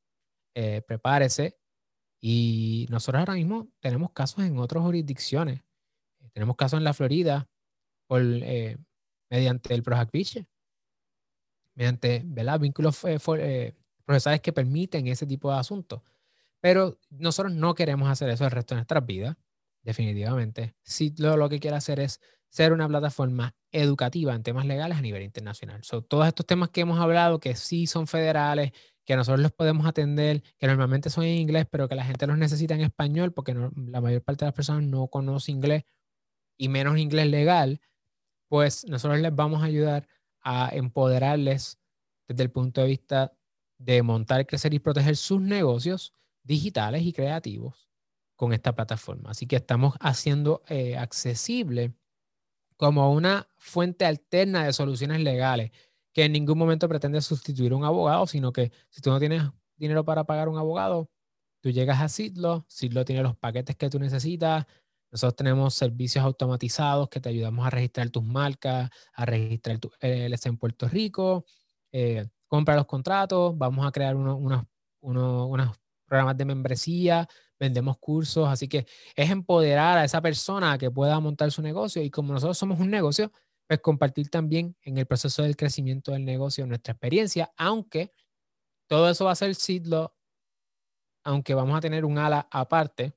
[0.54, 1.58] eh, prepárese
[2.20, 5.62] y nosotros ahora mismo tenemos casos en otras jurisdicciones.
[6.32, 7.48] Tenemos casos en la Florida,
[8.06, 8.76] por, eh,
[9.30, 10.10] mediante el Projac
[11.74, 12.24] mediante
[12.58, 13.74] vínculos eh, eh,
[14.04, 16.02] procesales que permiten ese tipo de asuntos.
[16.60, 19.36] Pero nosotros no queremos hacer eso el resto de nuestras vidas,
[19.88, 20.74] definitivamente.
[20.82, 22.20] Si lo, que quiere hacer es
[22.50, 25.82] ser una plataforma educativa en temas legales a nivel internacional.
[25.82, 28.72] So, todos estos temas que hemos hablado, que sí son federales,
[29.06, 32.36] que nosotros los podemos atender, que normalmente son en inglés, pero que la gente los
[32.36, 35.84] necesita en español, porque la mayor parte de las personas no conoce inglés
[36.58, 37.80] y menos inglés legal,
[38.48, 40.06] pues nosotros les vamos a ayudar
[40.42, 41.78] a empoderarles
[42.28, 43.32] desde el punto de vista
[43.78, 46.12] de montar, crecer y proteger sus negocios
[46.42, 47.87] digitales y creativos
[48.38, 49.32] con esta plataforma.
[49.32, 51.92] Así que estamos haciendo eh, accesible
[52.76, 55.72] como una fuente alterna de soluciones legales
[56.12, 59.42] que en ningún momento pretende sustituir a un abogado, sino que si tú no tienes
[59.76, 61.10] dinero para pagar un abogado,
[61.60, 64.66] tú llegas a Sidlo, Sidlo tiene los paquetes que tú necesitas,
[65.10, 70.46] nosotros tenemos servicios automatizados que te ayudamos a registrar tus marcas, a registrar tu LLC
[70.46, 71.44] en Puerto Rico,
[71.90, 74.38] eh, compra los contratos, vamos a crear unos,
[75.00, 75.78] unos
[76.08, 77.28] programas de membresía,
[77.58, 82.02] vendemos cursos, así que es empoderar a esa persona a que pueda montar su negocio
[82.02, 83.32] y como nosotros somos un negocio,
[83.66, 88.12] pues compartir también en el proceso del crecimiento del negocio nuestra experiencia, aunque
[88.88, 90.16] todo eso va a ser Sidlo,
[91.24, 93.12] aunque vamos a tener un ala aparte,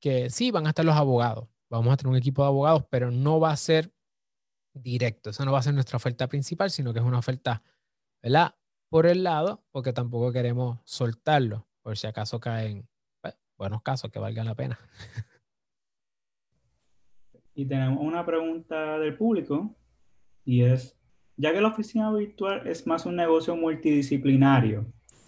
[0.00, 3.10] que sí van a estar los abogados, vamos a tener un equipo de abogados, pero
[3.10, 3.94] no va a ser
[4.74, 7.62] directo, eso no va a ser nuestra oferta principal, sino que es una oferta,
[8.22, 8.56] ¿verdad?
[8.90, 12.88] Por el lado, porque tampoco queremos soltarlo, por si acaso caen
[13.20, 14.78] pues, buenos casos que valgan la pena.
[17.54, 19.76] Y tenemos una pregunta del público
[20.42, 20.96] y es,
[21.36, 24.86] ya que la oficina virtual es más un negocio multidisciplinario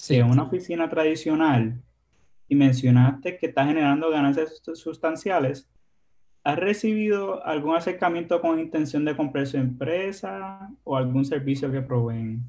[0.08, 1.82] que una oficina tradicional,
[2.48, 5.68] y mencionaste que está generando ganancias sustanciales,
[6.42, 12.46] ¿has recibido algún acercamiento con intención de comprar su empresa o algún servicio que proveen?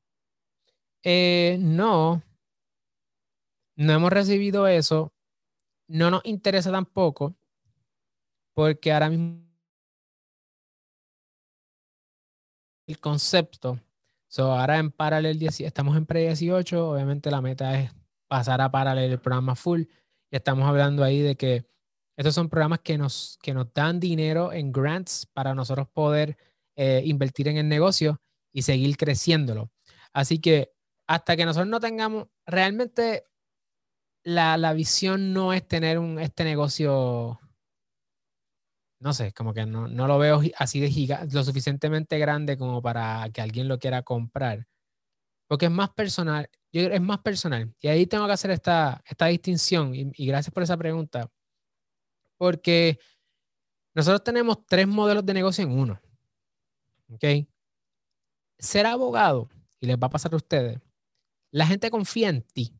[1.03, 2.21] Eh, no,
[3.75, 5.13] no hemos recibido eso.
[5.87, 7.35] No nos interesa tampoco
[8.53, 9.45] porque ahora mismo
[12.87, 13.79] el concepto.
[14.27, 17.91] So, ahora en Paralel estamos en pre-18, obviamente la meta es
[18.27, 19.81] pasar a Paralel el programa full.
[20.31, 21.65] Y estamos hablando ahí de que
[22.17, 26.37] estos son programas que nos, que nos dan dinero en grants para nosotros poder
[26.75, 28.21] eh, invertir en el negocio
[28.53, 29.69] y seguir creciéndolo.
[30.13, 30.71] Así que
[31.07, 33.25] hasta que nosotros no tengamos, realmente
[34.25, 37.39] la, la visión no es tener un, este negocio
[39.05, 43.29] no sé, como que no, lo veo así de gigante, lo suficientemente grande como para
[43.31, 44.67] que alguien lo quiera comprar.
[45.47, 47.71] Porque es más personal, yo es más personal.
[47.79, 51.29] Y ahí tengo que hacer esta, esta distinción, y, gracias por esa pregunta,
[52.37, 52.99] porque
[53.93, 56.01] nosotros tenemos tres modelos de negocio en uno.
[57.09, 57.47] ¿Ok?
[58.57, 59.49] Ser abogado,
[59.79, 60.79] y les va a pasar a ustedes,
[61.51, 62.73] la gente confía en ti.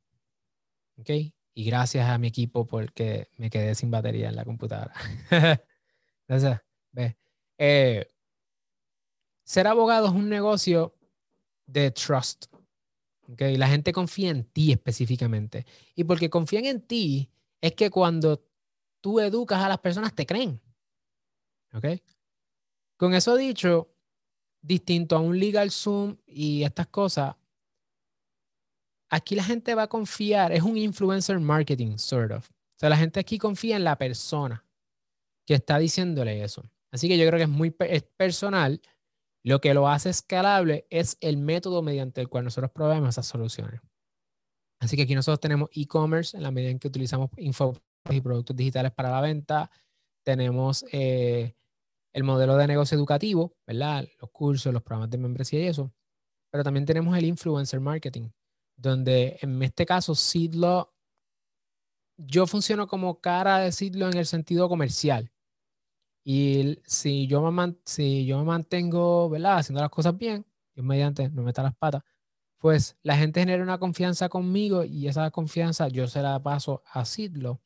[0.98, 1.10] ¿Ok?
[1.54, 4.94] Y gracias a mi equipo porque me quedé sin batería en la computadora.
[6.28, 6.60] Entonces,
[6.92, 7.18] ve.
[7.58, 8.08] Eh,
[9.44, 10.96] ser abogado es un negocio
[11.66, 12.48] de trust.
[13.32, 13.58] ¿okay?
[13.58, 15.66] La gente confía en ti específicamente.
[15.96, 17.32] Y porque confían en ti,
[17.62, 18.44] es que cuando
[19.02, 20.62] tú educas a las personas, te creen.
[21.74, 21.86] ¿Ok?
[22.98, 23.94] Con eso dicho,
[24.62, 27.36] distinto a un legal Zoom y estas cosas,
[29.10, 32.50] aquí la gente va a confiar, es un influencer marketing, sort of.
[32.50, 34.66] O sea, la gente aquí confía en la persona
[35.46, 36.64] que está diciéndole eso.
[36.92, 38.82] Así que yo creo que es muy personal.
[39.44, 43.80] Lo que lo hace escalable es el método mediante el cual nosotros proveemos esas soluciones.
[44.80, 47.74] Así que aquí nosotros tenemos e-commerce en la medida en que utilizamos info
[48.10, 49.70] y productos digitales para la venta.
[50.24, 51.56] Tenemos eh,
[52.14, 54.08] el modelo de negocio educativo, ¿verdad?
[54.20, 55.92] Los cursos, los programas de membresía y eso.
[56.52, 58.30] Pero también tenemos el influencer marketing,
[58.76, 60.90] donde en este caso Seedlaw,
[62.18, 65.32] yo funciono como cara de Seedlaw en el sentido comercial.
[66.24, 67.52] Y si yo me,
[68.44, 69.60] mantengo, ¿verdad?
[69.60, 70.46] Haciendo las cosas bien,
[70.76, 72.04] yo mediante no meta las patas,
[72.58, 77.06] pues la gente genera una confianza conmigo y esa confianza yo se la paso a
[77.06, 77.62] Sidlo.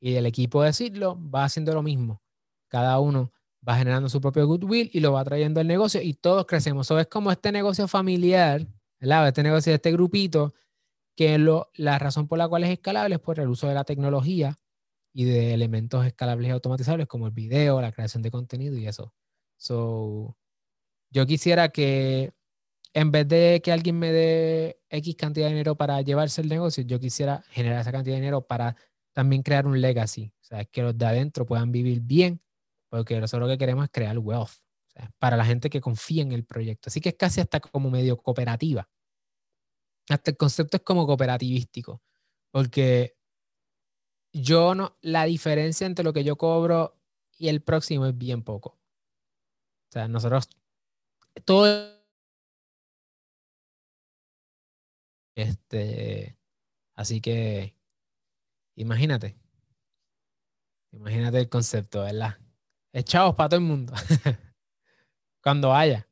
[0.00, 2.22] Y el equipo de Sidlo va haciendo lo mismo.
[2.68, 3.32] Cada uno
[3.66, 6.86] va generando su propio goodwill y lo va trayendo al negocio y todos crecemos.
[6.86, 8.66] Eso es como este negocio familiar,
[9.00, 9.28] ¿verdad?
[9.28, 10.54] Este negocio este grupito,
[11.16, 13.84] que lo, la razón por la cual es escalable es por el uso de la
[13.84, 14.56] tecnología
[15.12, 19.12] y de elementos escalables y automatizables como el video, la creación de contenido y eso.
[19.56, 20.36] So,
[21.10, 22.32] yo quisiera que
[22.94, 26.84] en vez de que alguien me dé X cantidad de dinero para llevarse el negocio,
[26.84, 28.76] yo quisiera generar esa cantidad de dinero para
[29.12, 30.32] también crear un legacy.
[30.40, 32.40] O sea, que los de adentro puedan vivir bien,
[32.88, 34.67] porque nosotros lo que queremos es crear wealth.
[35.18, 36.88] Para la gente que confía en el proyecto.
[36.88, 38.88] Así que es casi hasta como medio cooperativa.
[40.08, 42.02] Hasta el concepto es como cooperativístico,
[42.50, 43.18] porque
[44.32, 46.98] yo no, la diferencia entre lo que yo cobro
[47.36, 48.70] y el próximo es bien poco.
[48.70, 50.48] O sea, nosotros,
[51.44, 51.98] todo,
[55.34, 56.38] este,
[56.94, 57.74] así que,
[58.76, 59.36] imagínate,
[60.92, 62.38] imagínate el concepto, ¿verdad?
[62.92, 63.94] Echados para todo el mundo,
[65.48, 66.06] cuando haya.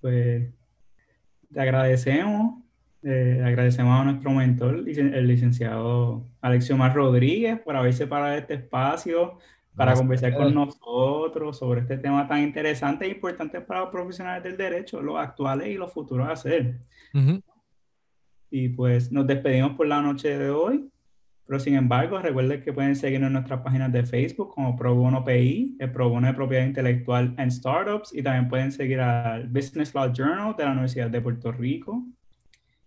[0.00, 0.52] Pues
[1.52, 2.54] te agradecemos
[3.04, 9.38] eh, agradecemos a nuestro mentor, el licenciado Alexio Mar Rodríguez, por haberse parado este espacio
[9.76, 14.56] para conversar con nosotros sobre este tema tan interesante e importante para los profesionales del
[14.56, 16.80] derecho, los actuales y los futuros a hacer.
[18.50, 20.90] Y pues nos despedimos por la noche de hoy.
[21.46, 25.76] Pero sin embargo, recuerden que pueden seguirnos en nuestras páginas de Facebook como ProBono PI,
[25.78, 30.56] el ProBono de Propiedad Intelectual en Startups, y también pueden seguir al Business Law Journal
[30.56, 32.04] de la Universidad de Puerto Rico.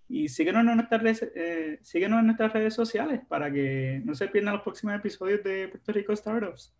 [0.10, 4.28] Y síguenos en nuestras redes, eh, síguenos en nuestras redes sociales para que no se
[4.28, 6.74] pierdan los próximos episodios de Puerto Rico Startups.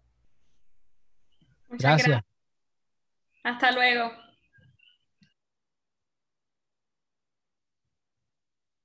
[1.70, 2.24] Muchas gracias.
[3.44, 4.12] Hasta luego.